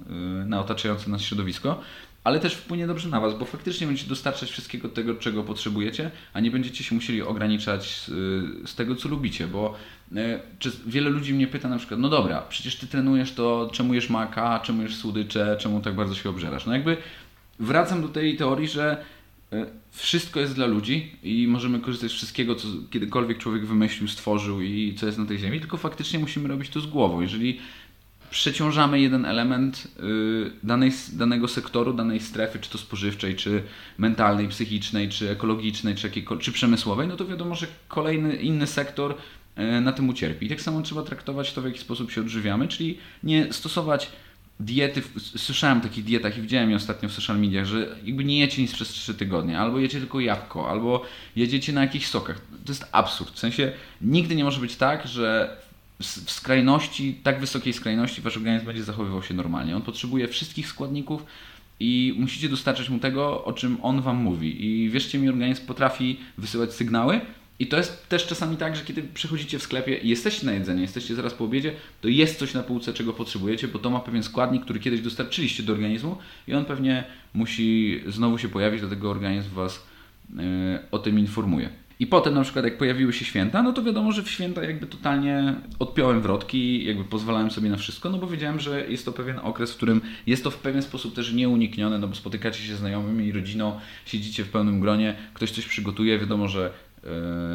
y, 0.42 0.44
na 0.44 0.60
otaczające 0.60 1.10
nas 1.10 1.22
środowisko, 1.22 1.80
ale 2.24 2.40
też 2.40 2.54
wpłynie 2.54 2.86
dobrze 2.86 3.08
na 3.08 3.20
Was, 3.20 3.38
bo 3.38 3.44
faktycznie 3.44 3.86
będziecie 3.86 4.08
dostarczać 4.08 4.50
wszystkiego 4.50 4.88
tego, 4.88 5.14
czego 5.14 5.44
potrzebujecie, 5.44 6.10
a 6.32 6.40
nie 6.40 6.50
będziecie 6.50 6.84
się 6.84 6.94
musieli 6.94 7.22
ograniczać 7.22 7.88
z, 7.88 8.06
z 8.70 8.74
tego, 8.74 8.96
co 8.96 9.08
lubicie, 9.08 9.46
bo 9.46 9.74
y, 10.12 10.70
wiele 10.86 11.10
ludzi 11.10 11.34
mnie 11.34 11.46
pyta 11.46 11.68
na 11.68 11.78
przykład, 11.78 12.00
no 12.00 12.08
dobra, 12.08 12.42
przecież 12.48 12.76
Ty 12.76 12.86
trenujesz 12.86 13.32
to, 13.32 13.70
czemu 13.72 13.94
jesz 13.94 14.10
maka, 14.10 14.60
czemu 14.60 14.82
jesz 14.82 14.96
słodycze, 14.96 15.56
czemu 15.60 15.80
tak 15.80 15.94
bardzo 15.94 16.14
się 16.14 16.30
obżerasz? 16.30 16.66
No 16.66 16.72
jakby 16.72 16.96
wracam 17.58 18.02
do 18.02 18.08
tej 18.08 18.36
teorii, 18.36 18.68
że 18.68 19.04
wszystko 19.90 20.40
jest 20.40 20.54
dla 20.54 20.66
ludzi 20.66 21.16
i 21.22 21.46
możemy 21.48 21.80
korzystać 21.80 22.10
z 22.10 22.14
wszystkiego, 22.14 22.54
co 22.54 22.68
kiedykolwiek 22.90 23.38
człowiek 23.38 23.66
wymyślił, 23.66 24.08
stworzył 24.08 24.60
i 24.60 24.94
co 24.94 25.06
jest 25.06 25.18
na 25.18 25.26
tej 25.26 25.38
ziemi, 25.38 25.60
tylko 25.60 25.76
faktycznie 25.76 26.18
musimy 26.18 26.48
robić 26.48 26.70
to 26.70 26.80
z 26.80 26.86
głową. 26.86 27.20
Jeżeli 27.20 27.58
przeciążamy 28.30 29.00
jeden 29.00 29.24
element 29.24 29.88
y, 30.00 30.50
danej, 30.62 30.92
danego 31.12 31.48
sektoru, 31.48 31.92
danej 31.92 32.20
strefy, 32.20 32.58
czy 32.58 32.70
to 32.70 32.78
spożywczej, 32.78 33.36
czy 33.36 33.62
mentalnej, 33.98 34.48
psychicznej, 34.48 35.08
czy 35.08 35.30
ekologicznej, 35.30 35.94
czy, 35.94 36.10
czy 36.40 36.52
przemysłowej, 36.52 37.08
no 37.08 37.16
to 37.16 37.26
wiadomo, 37.26 37.54
że 37.54 37.66
kolejny 37.88 38.36
inny 38.36 38.66
sektor 38.66 39.14
e, 39.56 39.80
na 39.80 39.92
tym 39.92 40.08
ucierpi. 40.08 40.46
I 40.46 40.48
tak 40.48 40.60
samo 40.60 40.82
trzeba 40.82 41.02
traktować 41.02 41.52
to, 41.52 41.62
w 41.62 41.64
jaki 41.64 41.78
sposób 41.78 42.10
się 42.10 42.20
odżywiamy, 42.20 42.68
czyli 42.68 42.98
nie 43.22 43.52
stosować 43.52 44.12
diety, 44.60 45.02
słyszałem 45.36 45.78
o 45.78 45.80
takich 45.80 46.04
dietach 46.04 46.38
i 46.38 46.42
widziałem 46.42 46.70
je 46.70 46.76
ostatnio 46.76 47.08
w 47.08 47.12
social 47.12 47.40
mediach, 47.40 47.64
że 47.64 47.96
jakby 48.04 48.24
nie 48.24 48.38
jecie 48.38 48.62
nic 48.62 48.72
przez 48.72 48.88
3 48.88 49.14
tygodnie, 49.14 49.58
albo 49.58 49.78
jecie 49.78 49.98
tylko 49.98 50.20
jabłko, 50.20 50.70
albo 50.70 51.04
jedziecie 51.36 51.72
na 51.72 51.80
jakichś 51.80 52.06
sokach. 52.06 52.40
To 52.64 52.72
jest 52.72 52.86
absurd. 52.92 53.34
W 53.34 53.38
sensie 53.38 53.72
nigdy 54.00 54.34
nie 54.34 54.44
może 54.44 54.60
być 54.60 54.76
tak, 54.76 55.06
że 55.06 55.56
w 56.00 56.30
skrajności, 56.30 57.14
tak 57.22 57.40
wysokiej 57.40 57.72
skrajności 57.72 58.20
wasz 58.20 58.36
organizm 58.36 58.66
będzie 58.66 58.84
zachowywał 58.84 59.22
się 59.22 59.34
normalnie. 59.34 59.76
On 59.76 59.82
potrzebuje 59.82 60.28
wszystkich 60.28 60.68
składników 60.68 61.24
i 61.80 62.14
musicie 62.18 62.48
dostarczyć 62.48 62.88
mu 62.88 62.98
tego, 62.98 63.44
o 63.44 63.52
czym 63.52 63.78
on 63.82 64.00
wam 64.00 64.16
mówi. 64.16 64.66
I 64.66 64.90
wierzcie 64.90 65.18
mi, 65.18 65.28
organizm 65.28 65.66
potrafi 65.66 66.20
wysyłać 66.38 66.72
sygnały, 66.72 67.20
i 67.58 67.66
to 67.66 67.76
jest 67.76 68.08
też 68.08 68.26
czasami 68.26 68.56
tak, 68.56 68.76
że 68.76 68.84
kiedy 68.84 69.02
przychodzicie 69.02 69.58
w 69.58 69.62
sklepie 69.62 69.96
i 69.96 70.08
jesteście 70.08 70.46
na 70.46 70.52
jedzenie, 70.52 70.82
jesteście 70.82 71.14
zaraz 71.14 71.34
po 71.34 71.44
obiedzie, 71.44 71.72
to 72.00 72.08
jest 72.08 72.38
coś 72.38 72.54
na 72.54 72.62
półce, 72.62 72.94
czego 72.94 73.12
potrzebujecie, 73.12 73.68
bo 73.68 73.78
to 73.78 73.90
ma 73.90 74.00
pewien 74.00 74.22
składnik, 74.22 74.64
który 74.64 74.80
kiedyś 74.80 75.00
dostarczyliście 75.00 75.62
do 75.62 75.72
organizmu 75.72 76.16
i 76.48 76.54
on 76.54 76.64
pewnie 76.64 77.04
musi 77.34 78.00
znowu 78.06 78.38
się 78.38 78.48
pojawić, 78.48 78.80
dlatego 78.80 79.10
organizm 79.10 79.50
Was 79.50 79.86
yy, 80.36 80.42
o 80.90 80.98
tym 80.98 81.18
informuje. 81.18 81.70
I 82.00 82.06
potem 82.06 82.34
na 82.34 82.42
przykład 82.42 82.64
jak 82.64 82.78
pojawiły 82.78 83.12
się 83.12 83.24
święta, 83.24 83.62
no 83.62 83.72
to 83.72 83.82
wiadomo, 83.82 84.12
że 84.12 84.22
w 84.22 84.30
święta 84.30 84.64
jakby 84.64 84.86
totalnie 84.86 85.54
odpiąłem 85.78 86.20
wrotki, 86.20 86.84
jakby 86.84 87.04
pozwalałem 87.04 87.50
sobie 87.50 87.70
na 87.70 87.76
wszystko, 87.76 88.10
no 88.10 88.18
bo 88.18 88.26
wiedziałem, 88.26 88.60
że 88.60 88.90
jest 88.90 89.04
to 89.04 89.12
pewien 89.12 89.38
okres, 89.38 89.72
w 89.72 89.76
którym 89.76 90.00
jest 90.26 90.44
to 90.44 90.50
w 90.50 90.58
pewien 90.58 90.82
sposób 90.82 91.14
też 91.14 91.32
nieuniknione, 91.32 91.98
no 91.98 92.08
bo 92.08 92.14
spotykacie 92.14 92.62
się 92.62 92.76
z 92.76 92.78
znajomymi 92.78 93.26
i 93.26 93.32
rodziną, 93.32 93.80
siedzicie 94.06 94.44
w 94.44 94.48
pełnym 94.48 94.80
gronie, 94.80 95.14
ktoś 95.34 95.50
coś 95.50 95.66
przygotuje, 95.66 96.18
wiadomo, 96.18 96.48
że 96.48 96.72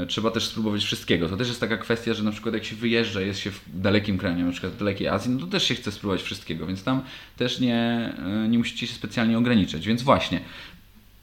trzeba 0.07 0.31
też 0.31 0.45
spróbować 0.45 0.83
wszystkiego. 0.83 1.29
To 1.29 1.37
też 1.37 1.47
jest 1.47 1.59
taka 1.59 1.77
kwestia, 1.77 2.13
że 2.13 2.23
na 2.23 2.31
przykład 2.31 2.53
jak 2.53 2.65
się 2.65 2.75
wyjeżdża, 2.75 3.21
jest 3.21 3.39
się 3.39 3.51
w 3.51 3.61
dalekim 3.73 4.17
kraju, 4.17 4.45
na 4.45 4.51
przykład 4.51 4.73
w 4.73 4.77
dalekiej 4.77 5.07
Azji, 5.07 5.31
no 5.31 5.39
to 5.39 5.47
też 5.47 5.63
się 5.63 5.75
chce 5.75 5.91
spróbować 5.91 6.21
wszystkiego, 6.21 6.67
więc 6.67 6.83
tam 6.83 7.01
też 7.37 7.59
nie, 7.59 8.13
yy, 8.41 8.49
nie 8.49 8.57
musicie 8.57 8.87
się 8.87 8.93
specjalnie 8.93 9.37
ograniczać. 9.37 9.87
Więc 9.87 10.01
właśnie, 10.01 10.41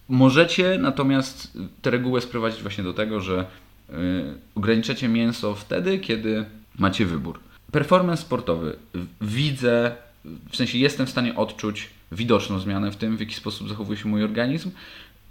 możecie 0.08 0.78
natomiast 0.78 1.58
tę 1.82 1.90
regułę 1.90 2.20
sprowadzić 2.20 2.62
właśnie 2.62 2.84
do 2.84 2.92
tego, 2.92 3.20
że 3.20 3.46
yy, 3.88 3.96
ograniczacie 4.54 5.08
mięso 5.08 5.54
wtedy, 5.54 5.98
kiedy 5.98 6.44
macie 6.78 7.06
wybór. 7.06 7.40
Performance 7.72 8.22
sportowy. 8.22 8.76
Widzę, 9.20 9.92
w 10.50 10.56
sensie 10.56 10.78
jestem 10.78 11.06
w 11.06 11.10
stanie 11.10 11.36
odczuć 11.36 11.90
widoczną 12.12 12.58
zmianę 12.58 12.92
w 12.92 12.96
tym, 12.96 13.16
w 13.16 13.20
jaki 13.20 13.34
sposób 13.34 13.68
zachowuje 13.68 13.98
się 13.98 14.08
mój 14.08 14.24
organizm. 14.24 14.70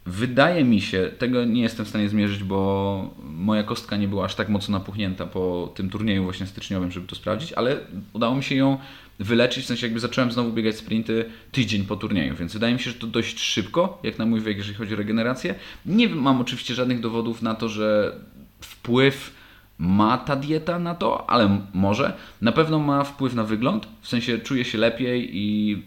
Wydaje 0.10 0.64
mi 0.64 0.82
się, 0.82 1.12
tego 1.18 1.46
nie 1.46 1.62
jestem 1.62 1.86
w 1.86 1.90
stanie 1.90 2.10
zmierzyć, 2.10 2.44
bo 2.44 3.14
moja 3.24 3.64
kostka 3.64 3.98
nie 3.98 4.08
była 4.08 4.26
aż 4.26 4.36
tak 4.36 4.50
mocno 4.50 4.80
napuchnięta 4.80 5.26
po 5.26 5.74
tym 5.76 5.90
turnieju 5.90 6.24
właśnie 6.24 6.48
styczniowym, 6.48 6.92
żeby 6.92 7.08
to 7.08 7.16
sprawdzić, 7.16 7.54
ale 7.54 7.78
udało 8.14 8.36
mi 8.36 8.44
się 8.44 8.56
ją 8.56 8.78
wyleczyć, 9.20 9.64
w 9.64 9.68
sensie 9.68 9.86
jakby 9.86 10.00
zacząłem 10.00 10.32
znowu 10.32 10.54
biegać 10.54 10.78
sprinty 10.78 11.26
tydzień 11.52 11.86
po 11.86 11.96
turnieju, 11.96 12.36
więc 12.36 12.54
wydaje 12.54 12.74
mi 12.74 12.80
się, 12.80 12.92
że 12.92 12.98
to 12.98 13.08
dość 13.08 13.40
szybko, 13.40 14.00
jak 14.04 14.18
na 14.18 14.26
mój 14.26 14.42
wiek, 14.42 14.58
jeżeli 14.58 14.78
chodzi 14.78 14.94
o 14.94 14.98
regenerację. 14.98 15.56
Nie 15.86 16.10
mam 16.10 16.42
oczywiście 16.42 16.76
żadnych 16.76 17.00
dowodów 17.00 17.42
na 17.42 17.56
to, 17.56 17.70
że 17.70 18.16
wpływ 18.62 19.39
ma 19.80 20.18
ta 20.18 20.36
dieta 20.36 20.80
na 20.80 20.96
to, 20.96 21.30
ale 21.30 21.60
może. 21.74 22.14
Na 22.42 22.52
pewno 22.52 22.80
ma 22.80 23.04
wpływ 23.04 23.36
na 23.36 23.44
wygląd, 23.44 23.88
w 24.02 24.08
sensie 24.08 24.40
czuję 24.40 24.66
się 24.66 24.78
lepiej 24.78 25.38
i 25.38 25.78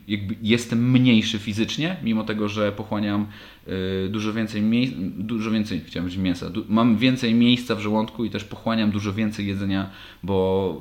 jestem 0.42 0.90
mniejszy 0.90 1.38
fizycznie, 1.38 1.96
mimo 2.02 2.24
tego, 2.24 2.48
że 2.48 2.72
pochłaniam 2.72 3.26
y, 3.68 4.08
dużo 4.08 4.32
więcej 4.32 4.62
miejsca, 4.62 4.96
dużo 5.16 5.50
więcej, 5.50 5.80
chciałem 5.86 6.04
powiedzieć 6.04 6.24
mięsa, 6.24 6.46
mam 6.68 6.96
więcej 6.96 7.34
miejsca 7.34 7.74
w 7.74 7.80
żołądku 7.80 8.24
i 8.24 8.30
też 8.30 8.44
pochłaniam 8.44 8.90
dużo 8.90 9.12
więcej 9.12 9.46
jedzenia, 9.46 9.90
bo, 10.22 10.80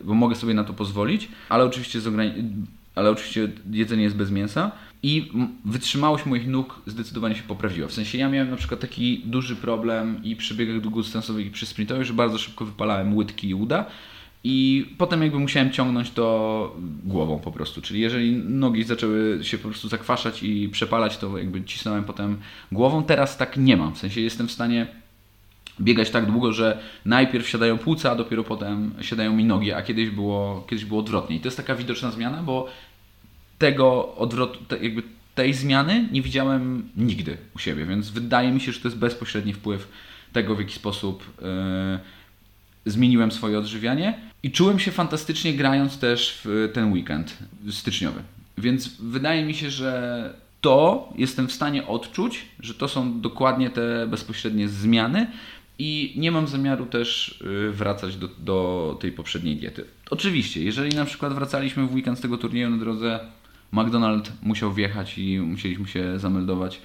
y, 0.00 0.04
bo 0.04 0.14
mogę 0.14 0.34
sobie 0.34 0.54
na 0.54 0.64
to 0.64 0.72
pozwolić, 0.72 1.28
ale 1.48 1.64
oczywiście, 1.64 1.98
ale 2.94 3.10
oczywiście 3.10 3.48
jedzenie 3.70 4.02
jest 4.02 4.16
bez 4.16 4.30
mięsa 4.30 4.72
i 5.02 5.32
wytrzymałość 5.64 6.26
moich 6.26 6.48
nóg 6.48 6.82
zdecydowanie 6.86 7.34
się 7.34 7.42
poprawiła. 7.42 7.88
W 7.88 7.92
sensie 7.92 8.18
ja 8.18 8.28
miałem 8.28 8.50
na 8.50 8.56
przykład 8.56 8.80
taki 8.80 9.22
duży 9.24 9.56
problem 9.56 10.20
i 10.24 10.36
przy 10.36 10.54
biegach 10.54 10.80
długodystansowych 10.80 11.46
i 11.46 11.50
przy 11.50 11.66
sprintowych, 11.66 12.04
że 12.04 12.12
bardzo 12.12 12.38
szybko 12.38 12.64
wypalałem 12.64 13.16
łydki 13.16 13.48
i 13.48 13.54
uda 13.54 13.86
i 14.44 14.86
potem 14.98 15.22
jakby 15.22 15.38
musiałem 15.38 15.70
ciągnąć 15.70 16.10
to 16.10 16.76
głową 17.04 17.38
po 17.38 17.52
prostu. 17.52 17.82
Czyli 17.82 18.00
jeżeli 18.00 18.36
nogi 18.36 18.84
zaczęły 18.84 19.38
się 19.42 19.58
po 19.58 19.68
prostu 19.68 19.88
zakwaszać 19.88 20.42
i 20.42 20.68
przepalać, 20.68 21.18
to 21.18 21.38
jakby 21.38 21.64
cisnąłem 21.64 22.04
potem 22.04 22.38
głową. 22.72 23.02
Teraz 23.02 23.36
tak 23.36 23.56
nie 23.56 23.76
mam. 23.76 23.94
W 23.94 23.98
sensie 23.98 24.20
jestem 24.20 24.48
w 24.48 24.52
stanie 24.52 24.86
biegać 25.80 26.10
tak 26.10 26.26
długo, 26.26 26.52
że 26.52 26.78
najpierw 27.04 27.48
siadają 27.48 27.78
płuca, 27.78 28.10
a 28.10 28.14
dopiero 28.14 28.44
potem 28.44 28.94
siadają 29.00 29.32
mi 29.32 29.44
nogi, 29.44 29.72
a 29.72 29.82
kiedyś 29.82 30.10
było, 30.10 30.66
kiedyś 30.70 30.84
było 30.84 31.00
odwrotnie. 31.00 31.36
I 31.36 31.40
to 31.40 31.46
jest 31.46 31.56
taka 31.56 31.74
widoczna 31.74 32.10
zmiana, 32.10 32.42
bo 32.42 32.68
tego 33.58 34.14
odwrotu, 34.16 34.64
te, 34.64 34.78
jakby 34.78 35.02
tej 35.34 35.54
zmiany 35.54 36.08
nie 36.12 36.22
widziałem 36.22 36.88
nigdy 36.96 37.36
u 37.56 37.58
siebie, 37.58 37.86
więc 37.86 38.10
wydaje 38.10 38.50
mi 38.50 38.60
się, 38.60 38.72
że 38.72 38.80
to 38.80 38.88
jest 38.88 38.98
bezpośredni 38.98 39.52
wpływ 39.52 39.88
tego, 40.32 40.54
w 40.54 40.58
jaki 40.58 40.74
sposób 40.74 41.24
yy, 42.84 42.90
zmieniłem 42.90 43.32
swoje 43.32 43.58
odżywianie 43.58 44.18
i 44.42 44.50
czułem 44.50 44.78
się 44.78 44.90
fantastycznie 44.90 45.54
grając 45.54 45.98
też 45.98 46.40
w 46.44 46.70
ten 46.74 46.92
weekend 46.92 47.38
styczniowy. 47.70 48.22
Więc 48.58 48.88
wydaje 49.00 49.44
mi 49.44 49.54
się, 49.54 49.70
że 49.70 50.34
to 50.60 51.08
jestem 51.16 51.48
w 51.48 51.52
stanie 51.52 51.86
odczuć, 51.86 52.44
że 52.60 52.74
to 52.74 52.88
są 52.88 53.20
dokładnie 53.20 53.70
te 53.70 54.06
bezpośrednie 54.06 54.68
zmiany 54.68 55.26
i 55.78 56.14
nie 56.16 56.32
mam 56.32 56.48
zamiaru 56.48 56.86
też 56.86 57.40
y, 57.68 57.72
wracać 57.72 58.16
do, 58.16 58.28
do 58.38 58.98
tej 59.00 59.12
poprzedniej 59.12 59.56
diety. 59.56 59.84
Oczywiście, 60.10 60.64
jeżeli 60.64 60.96
na 60.96 61.04
przykład 61.04 61.32
wracaliśmy 61.32 61.86
w 61.86 61.94
weekend 61.94 62.18
z 62.18 62.20
tego 62.20 62.38
turnieju 62.38 62.70
na 62.70 62.76
drodze 62.76 63.20
McDonald 63.72 64.32
musiał 64.42 64.72
wjechać 64.72 65.18
i 65.18 65.40
musieliśmy 65.40 65.88
się 65.88 66.18
zameldować 66.18 66.76
e, 66.76 66.80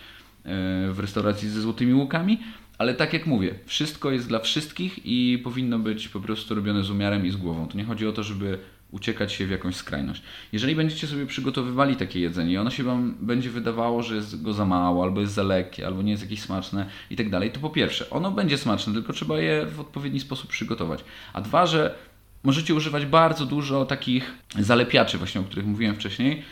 w 0.92 1.00
restauracji 1.00 1.50
ze 1.50 1.62
złotymi 1.62 1.94
łukami, 1.94 2.40
ale 2.78 2.94
tak 2.94 3.14
jak 3.14 3.26
mówię, 3.26 3.56
wszystko 3.66 4.12
jest 4.12 4.28
dla 4.28 4.40
wszystkich 4.40 5.00
i 5.06 5.42
powinno 5.44 5.80
być 5.80 6.08
po 6.08 6.20
prostu 6.20 6.56
robione 6.56 6.84
z 6.84 6.90
umiarem 6.90 7.26
i 7.26 7.32
z 7.32 7.36
głową. 7.36 7.68
To 7.68 7.78
nie 7.78 7.84
chodzi 7.84 8.08
o 8.08 8.12
to, 8.12 8.24
żeby 8.24 8.60
uciekać 8.92 9.34
się 9.34 9.46
w 9.46 9.50
jakąś 9.50 9.76
skrajność. 9.76 10.22
Jeżeli 10.52 10.76
będziecie 10.76 11.08
sobie 11.08 11.26
przygotowywali 11.26 11.96
takie 11.96 12.20
jedzenie 12.20 12.54
i 12.54 12.58
ono 12.58 12.70
się 12.70 12.84
Wam 12.84 13.18
będzie 13.20 13.50
wydawało, 13.50 14.04
że 14.04 14.16
jest 14.16 14.42
go 14.42 14.54
za 14.54 14.66
mało, 14.66 15.04
albo 15.04 15.22
jest 15.22 15.34
za 15.34 15.44
lekkie, 15.44 15.88
albo 15.88 16.02
nie 16.02 16.12
jest 16.12 16.24
jakieś 16.24 16.42
smaczne 16.42 16.86
i 17.10 17.16
tak 17.16 17.30
dalej, 17.30 17.52
to 17.52 17.60
po 17.60 17.70
pierwsze, 17.70 18.10
ono 18.10 18.32
będzie 18.32 18.58
smaczne, 18.58 18.94
tylko 18.94 19.14
trzeba 19.14 19.40
je 19.40 19.66
w 19.66 19.80
odpowiedni 19.80 20.20
sposób 20.20 20.50
przygotować. 20.50 21.04
A 21.34 21.42
dwa, 21.42 21.66
że 21.66 21.96
możecie 22.44 22.76
używać 22.76 23.06
bardzo 23.06 23.46
dużo 23.46 23.86
takich 23.86 24.34
zalepiaczy, 24.60 25.18
właśnie 25.18 25.42
o 25.42 25.44
których 25.44 25.66
mówiłem 25.66 25.96
wcześniej, 25.96 26.44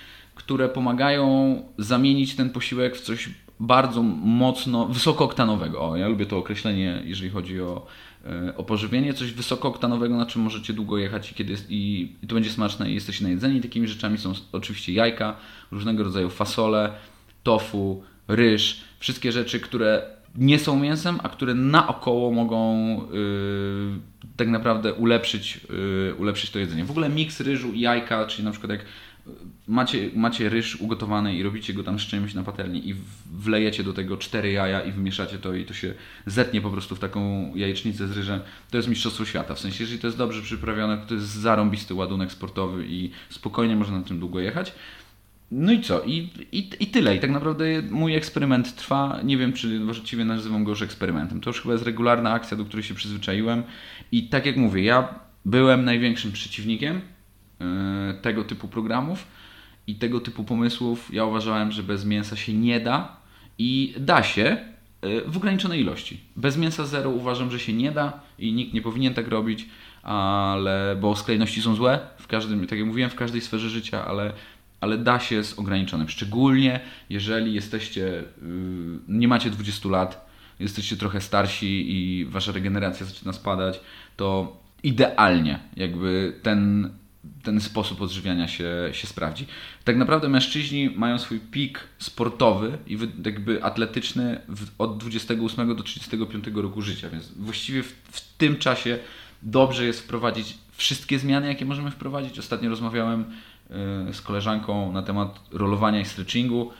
które 0.44 0.70
pomagają 0.70 1.56
zamienić 1.78 2.36
ten 2.36 2.50
posiłek 2.50 2.98
w 2.98 3.02
coś 3.02 3.30
bardzo 3.60 4.04
mocno, 4.24 4.86
wysokooktanowego. 4.86 5.90
O, 5.90 5.96
ja 5.96 6.08
lubię 6.08 6.26
to 6.26 6.38
określenie, 6.38 7.02
jeżeli 7.06 7.32
chodzi 7.32 7.62
o, 7.62 7.86
e, 8.26 8.58
o 8.58 8.64
pożywienie, 8.64 9.14
coś 9.14 9.32
wysokooktanowego, 9.32 10.18
na 10.18 10.26
czym 10.26 10.42
możecie 10.42 10.74
długo 10.74 10.98
jechać 10.98 11.32
i, 11.32 11.36
kiedy 11.36 11.52
jest, 11.52 11.72
i, 11.72 12.12
i 12.24 12.28
to 12.28 12.36
będzie 12.36 12.50
smaczne 12.50 12.92
i 12.92 12.94
jesteście 12.94 13.24
najedzeni. 13.24 13.62
Takimi 13.62 13.88
rzeczami 13.88 14.18
są 14.18 14.34
oczywiście 14.52 14.94
jajka, 14.94 15.36
różnego 15.72 16.04
rodzaju 16.04 16.30
fasole, 16.30 16.92
tofu, 17.44 18.04
ryż, 18.28 18.82
wszystkie 19.00 19.32
rzeczy, 19.32 19.60
które 19.60 20.02
nie 20.36 20.60
są 20.60 20.80
mięsem, 20.80 21.20
a 21.24 21.30
które 21.30 21.54
naokoło 21.54 22.32
mogą 22.32 22.96
yy, 23.14 24.00
tak 24.38 24.48
naprawdę 24.48 24.94
ulepszyć, 24.94 25.60
yy, 25.70 26.16
ulepszyć 26.16 26.50
to 26.50 26.60
jedzenie. 26.60 26.86
W 26.86 26.92
ogóle 26.92 27.10
miks 27.10 27.40
ryżu 27.40 27.72
i 27.74 27.80
jajka, 27.80 28.26
czyli 28.26 28.44
na 28.46 28.52
przykład 28.52 28.72
jak 28.72 28.86
macie, 29.68 30.10
macie 30.16 30.50
ryż 30.50 30.76
ugotowany 30.76 31.36
i 31.36 31.44
robicie 31.44 31.74
go 31.74 31.84
tam 31.84 32.00
z 32.00 32.02
czymś 32.02 32.34
na 32.34 32.44
patelni 32.44 32.90
i 32.90 32.96
wlejecie 33.34 33.84
do 33.84 33.94
tego 33.94 34.18
cztery 34.18 34.52
jaja 34.52 34.82
i 34.82 34.92
wymieszacie 34.92 35.38
to 35.38 35.54
i 35.54 35.66
to 35.66 35.74
się 35.74 35.94
zetnie 36.26 36.62
po 36.62 36.70
prostu 36.70 36.96
w 36.96 37.00
taką 37.00 37.52
jajecznicę 37.56 38.08
z 38.08 38.18
ryżem, 38.18 38.40
to 38.72 38.78
jest 38.78 38.90
mistrzostwo 38.90 39.26
świata. 39.26 39.56
W 39.56 39.60
sensie, 39.60 39.84
jeżeli 39.84 40.00
to 40.00 40.08
jest 40.08 40.18
dobrze 40.18 40.42
przyprawione, 40.42 40.98
to 40.98 41.14
jest 41.14 41.28
zarąbisty 41.28 41.94
ładunek 41.94 42.32
sportowy 42.32 42.86
i 42.88 43.12
spokojnie 43.30 43.76
można 43.76 43.98
na 43.98 44.04
tym 44.04 44.20
długo 44.20 44.40
jechać. 44.40 44.74
No 45.52 45.72
i 45.72 45.82
co? 45.82 46.04
I, 46.04 46.30
i, 46.52 46.70
I 46.80 46.88
tyle. 46.88 47.16
I 47.16 47.20
tak 47.20 47.32
naprawdę 47.32 47.66
mój 47.90 48.16
eksperyment 48.16 48.76
trwa. 48.76 49.20
Nie 49.24 49.38
wiem, 49.38 49.54
czy 49.54 49.80
właściwie 49.80 50.26
nazywam 50.26 50.64
go 50.64 50.70
już 50.70 50.82
eksperymentem. 50.82 51.42
To 51.42 51.50
już 51.50 51.62
chyba 51.62 51.74
jest 51.74 51.86
regularna 51.86 52.34
akcja, 52.34 52.58
do 52.58 52.66
której 52.66 52.84
się 52.84 52.94
przyzwyczaiłem. 52.94 53.64
I 54.12 54.24
tak 54.24 54.46
jak 54.46 54.58
mówię, 54.58 54.84
ja 54.84 55.16
byłem 55.46 55.86
największym 55.86 56.32
przeciwnikiem 56.32 57.02
tego 58.22 58.44
typu 58.44 58.68
programów 58.68 59.28
i 59.88 59.96
tego 59.96 60.20
typu 60.20 60.44
pomysłów. 60.44 61.14
Ja 61.14 61.26
uważałem, 61.26 61.72
że 61.72 61.84
bez 61.84 62.06
mięsa 62.06 62.36
się 62.36 62.54
nie 62.54 62.80
da 62.80 63.16
i 63.58 63.94
da 64.00 64.24
się 64.24 64.58
yy, 65.02 65.22
w 65.28 65.38
ograniczonej 65.38 65.82
ilości. 65.82 66.20
Bez 66.36 66.58
mięsa 66.58 66.86
zero 66.86 67.10
uważam, 67.10 67.52
że 67.52 67.60
się 67.60 67.74
nie 67.74 67.92
da 67.92 68.20
i 68.40 68.54
nikt 68.54 68.74
nie 68.74 68.82
powinien 68.82 69.14
tak 69.14 69.28
robić, 69.28 69.66
ale 70.04 70.98
bo 71.02 71.16
sklejności 71.16 71.62
są 71.62 71.76
złe 71.76 72.00
w 72.18 72.28
każdym, 72.28 72.68
tak 72.68 72.80
jak 72.80 72.88
mówiłem, 72.88 73.10
w 73.10 73.16
każdej 73.16 73.42
sferze 73.42 73.70
życia, 73.70 74.06
ale 74.06 74.34
ale 74.82 74.98
da 74.98 75.20
się 75.20 75.44
z 75.44 75.60
ograniczonym. 75.60 76.10
Szczególnie 76.10 76.80
jeżeli 77.10 77.54
jesteście, 77.54 78.08
y, 78.08 78.24
nie 79.08 79.28
macie 79.28 79.50
20 79.50 79.90
lat, 79.90 80.30
jesteście 80.60 80.98
trochę 80.98 81.22
starsi 81.22 81.86
i 81.92 82.26
wasza 82.26 82.52
regeneracja 82.52 83.06
zaczyna 83.06 83.34
spadać, 83.34 83.80
to 84.18 84.58
idealnie 84.84 85.60
jakby 85.76 86.40
ten, 86.44 86.90
ten 87.44 87.62
sposób 87.62 88.02
odżywiania 88.02 88.48
się, 88.48 88.90
się 88.92 89.08
sprawdzi. 89.08 89.46
Tak 89.84 89.98
naprawdę 89.98 90.30
mężczyźni 90.30 90.90
mają 90.90 91.20
swój 91.20 91.40
pik 91.40 91.88
sportowy 92.00 92.78
i 92.88 92.98
jakby 93.26 93.64
atletyczny 93.64 94.42
od 94.78 94.98
28 94.98 95.76
do 95.76 95.84
35 95.84 96.46
roku 96.54 96.82
życia, 96.82 97.10
więc 97.10 97.32
właściwie 97.32 97.84
w, 97.84 97.92
w 98.12 98.38
tym 98.38 98.58
czasie 98.58 99.00
dobrze 99.44 99.86
jest 99.86 100.02
wprowadzić 100.02 100.58
wszystkie 100.72 101.20
zmiany, 101.20 101.48
jakie 101.48 101.66
możemy 101.66 101.92
wprowadzić. 101.92 102.40
Ostatnio 102.40 102.70
rozmawiałem 102.70 103.26
Y, 104.10 104.14
z 104.14 104.22
koleżanką 104.22 104.92
na 104.92 105.02
temat 105.02 105.40
rolowania 105.52 106.00
i 106.00 106.06
stretchingu, 106.06 106.72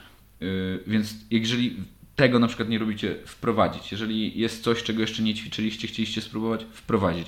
y, 0.42 0.80
więc 0.86 1.14
jeżeli 1.30 1.76
tego 2.16 2.38
na 2.38 2.46
przykład 2.46 2.68
nie 2.68 2.78
robicie, 2.78 3.14
wprowadzić. 3.26 3.92
Jeżeli 3.92 4.40
jest 4.40 4.62
coś, 4.62 4.82
czego 4.82 5.00
jeszcze 5.00 5.22
nie 5.22 5.34
ćwiczyliście, 5.34 5.88
chcieliście 5.88 6.20
spróbować, 6.20 6.66
wprowadzić. 6.72 7.26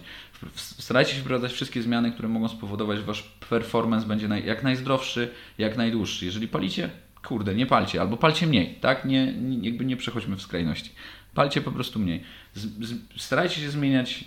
Starajcie 0.55 1.15
się 1.15 1.21
wprowadzać 1.21 1.53
wszystkie 1.53 1.83
zmiany, 1.83 2.13
które 2.13 2.29
mogą 2.29 2.49
spowodować, 2.49 2.99
że 2.99 3.05
wasz 3.05 3.23
performance 3.49 4.07
będzie 4.07 4.29
jak 4.47 4.63
najzdrowszy, 4.63 5.31
jak 5.59 5.77
najdłuższy. 5.77 6.25
Jeżeli 6.25 6.49
palicie, 6.49 6.91
kurde, 7.23 7.55
nie 7.55 7.67
palcie, 7.67 8.01
albo 8.01 8.17
palcie 8.17 8.47
mniej, 8.47 8.75
tak? 8.81 9.05
Nie, 9.05 9.33
nie, 9.33 9.69
jakby 9.69 9.85
nie 9.85 9.97
przechodźmy 9.97 10.37
w 10.37 10.43
skrajności. 10.43 10.91
Palcie 11.35 11.61
po 11.61 11.73
prostu 11.73 11.99
mniej. 11.99 12.23
Z, 12.55 12.61
z, 12.61 13.23
starajcie 13.23 13.61
się 13.61 13.71
zmieniać 13.71 14.25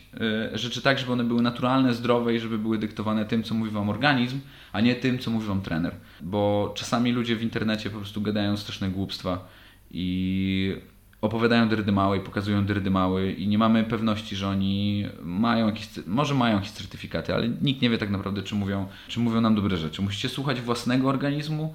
y, 0.54 0.58
rzeczy 0.58 0.82
tak, 0.82 1.00
żeby 1.00 1.12
one 1.12 1.24
były 1.24 1.42
naturalne, 1.42 1.94
zdrowe 1.94 2.36
i 2.36 2.40
żeby 2.40 2.58
były 2.58 2.78
dyktowane 2.78 3.26
tym, 3.26 3.44
co 3.44 3.54
mówi 3.54 3.72
Wam 3.72 3.90
organizm, 3.90 4.40
a 4.72 4.82
nie 4.82 4.96
tym, 4.96 5.20
co 5.20 5.32
mówi 5.32 5.48
Wam 5.48 5.62
trener. 5.62 5.96
Bo 6.22 6.74
czasami 6.76 7.12
ludzie 7.12 7.36
w 7.36 7.44
internecie 7.44 7.90
po 7.90 7.98
prostu 7.98 8.22
gadają 8.22 8.58
straszne 8.58 8.90
głupstwa 8.90 9.48
i 9.92 10.76
opowiadają 11.22 11.70
dyrdymały 11.70 12.18
i 12.18 12.20
pokazują 12.20 12.66
dyrdymały 12.66 13.32
i 13.32 13.48
nie 13.48 13.58
mamy 13.58 13.84
pewności, 13.84 14.36
że 14.36 14.48
oni 14.48 15.06
mają 15.24 15.66
jakieś, 15.66 15.90
może 16.08 16.36
mają 16.36 16.56
jakieś 16.56 16.72
certyfikaty, 16.72 17.34
ale 17.34 17.50
nikt 17.50 17.82
nie 17.82 17.90
wie 17.90 17.98
tak 17.98 18.10
naprawdę, 18.10 18.44
czy 18.44 18.56
mówią, 18.56 18.88
czy 19.08 19.20
mówią 19.20 19.42
nam 19.42 19.56
dobre 19.56 19.78
rzeczy. 19.78 20.02
Musicie 20.02 20.30
słuchać 20.30 20.62
własnego 20.62 21.10
organizmu 21.10 21.74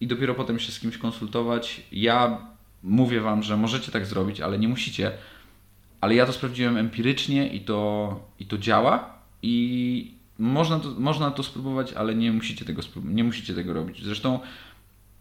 i 0.00 0.06
dopiero 0.06 0.34
potem 0.34 0.58
się 0.58 0.72
z 0.72 0.80
kimś 0.80 0.98
konsultować. 0.98 1.82
Ja 1.92 2.38
mówię 2.82 3.20
Wam, 3.20 3.42
że 3.42 3.56
możecie 3.56 3.92
tak 3.92 4.06
zrobić, 4.06 4.40
ale 4.40 4.58
nie 4.58 4.68
musicie. 4.68 5.12
Ale 6.00 6.14
ja 6.14 6.26
to 6.26 6.32
sprawdziłem 6.32 6.76
empirycznie 6.76 7.48
i 7.48 7.60
to, 7.60 8.20
i 8.38 8.46
to 8.46 8.58
działa 8.58 9.18
i 9.42 10.14
można 10.38 10.80
to, 10.80 10.90
można 10.98 11.30
to 11.30 11.42
spróbować, 11.42 11.92
ale 11.92 12.14
nie 12.14 12.32
musicie, 12.32 12.64
tego, 12.64 12.82
nie 13.04 13.24
musicie 13.24 13.54
tego 13.54 13.72
robić. 13.72 14.04
Zresztą 14.04 14.40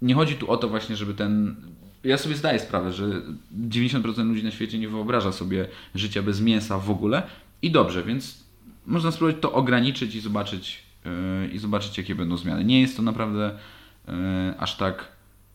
nie 0.02 0.16
chodzi 0.16 0.36
tu 0.36 0.52
o 0.52 0.58
to 0.58 0.70
właśnie, 0.70 0.96
żeby 0.96 1.14
ten... 1.14 1.56
Ja 2.04 2.18
sobie 2.18 2.36
zdaję 2.36 2.60
sprawę, 2.60 2.94
że 2.94 3.22
90% 3.70 4.28
ludzi 4.28 4.44
na 4.44 4.52
świecie 4.52 4.80
nie 4.80 4.90
wyobraża 4.90 5.32
sobie 5.32 5.68
życia 5.96 6.22
bez 6.22 6.42
mięsa 6.42 6.78
w 6.78 6.90
ogóle 6.90 7.24
i 7.62 7.72
dobrze, 7.72 8.04
więc 8.04 8.44
można 8.86 9.12
spróbować 9.12 9.42
to 9.42 9.54
ograniczyć 9.54 10.16
i 10.16 10.22
zobaczyć, 10.22 10.84
yy, 11.06 11.48
i 11.48 11.58
zobaczyć 11.58 11.98
jakie 11.98 12.16
będą 12.16 12.38
zmiany. 12.38 12.64
Nie 12.64 12.82
jest 12.82 12.98
to 12.98 13.02
naprawdę 13.02 13.58
yy, 14.08 14.14
aż 14.58 14.78
tak 14.78 15.08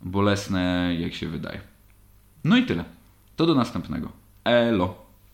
bolesne, 0.03 0.95
jak 0.99 1.15
się 1.15 1.29
wydaje. 1.29 1.61
No 2.45 2.57
i 2.57 2.63
tyle. 2.63 2.85
To 3.37 3.47
do 3.47 3.55
następnego. 3.55 4.13
Elo. 4.45 5.06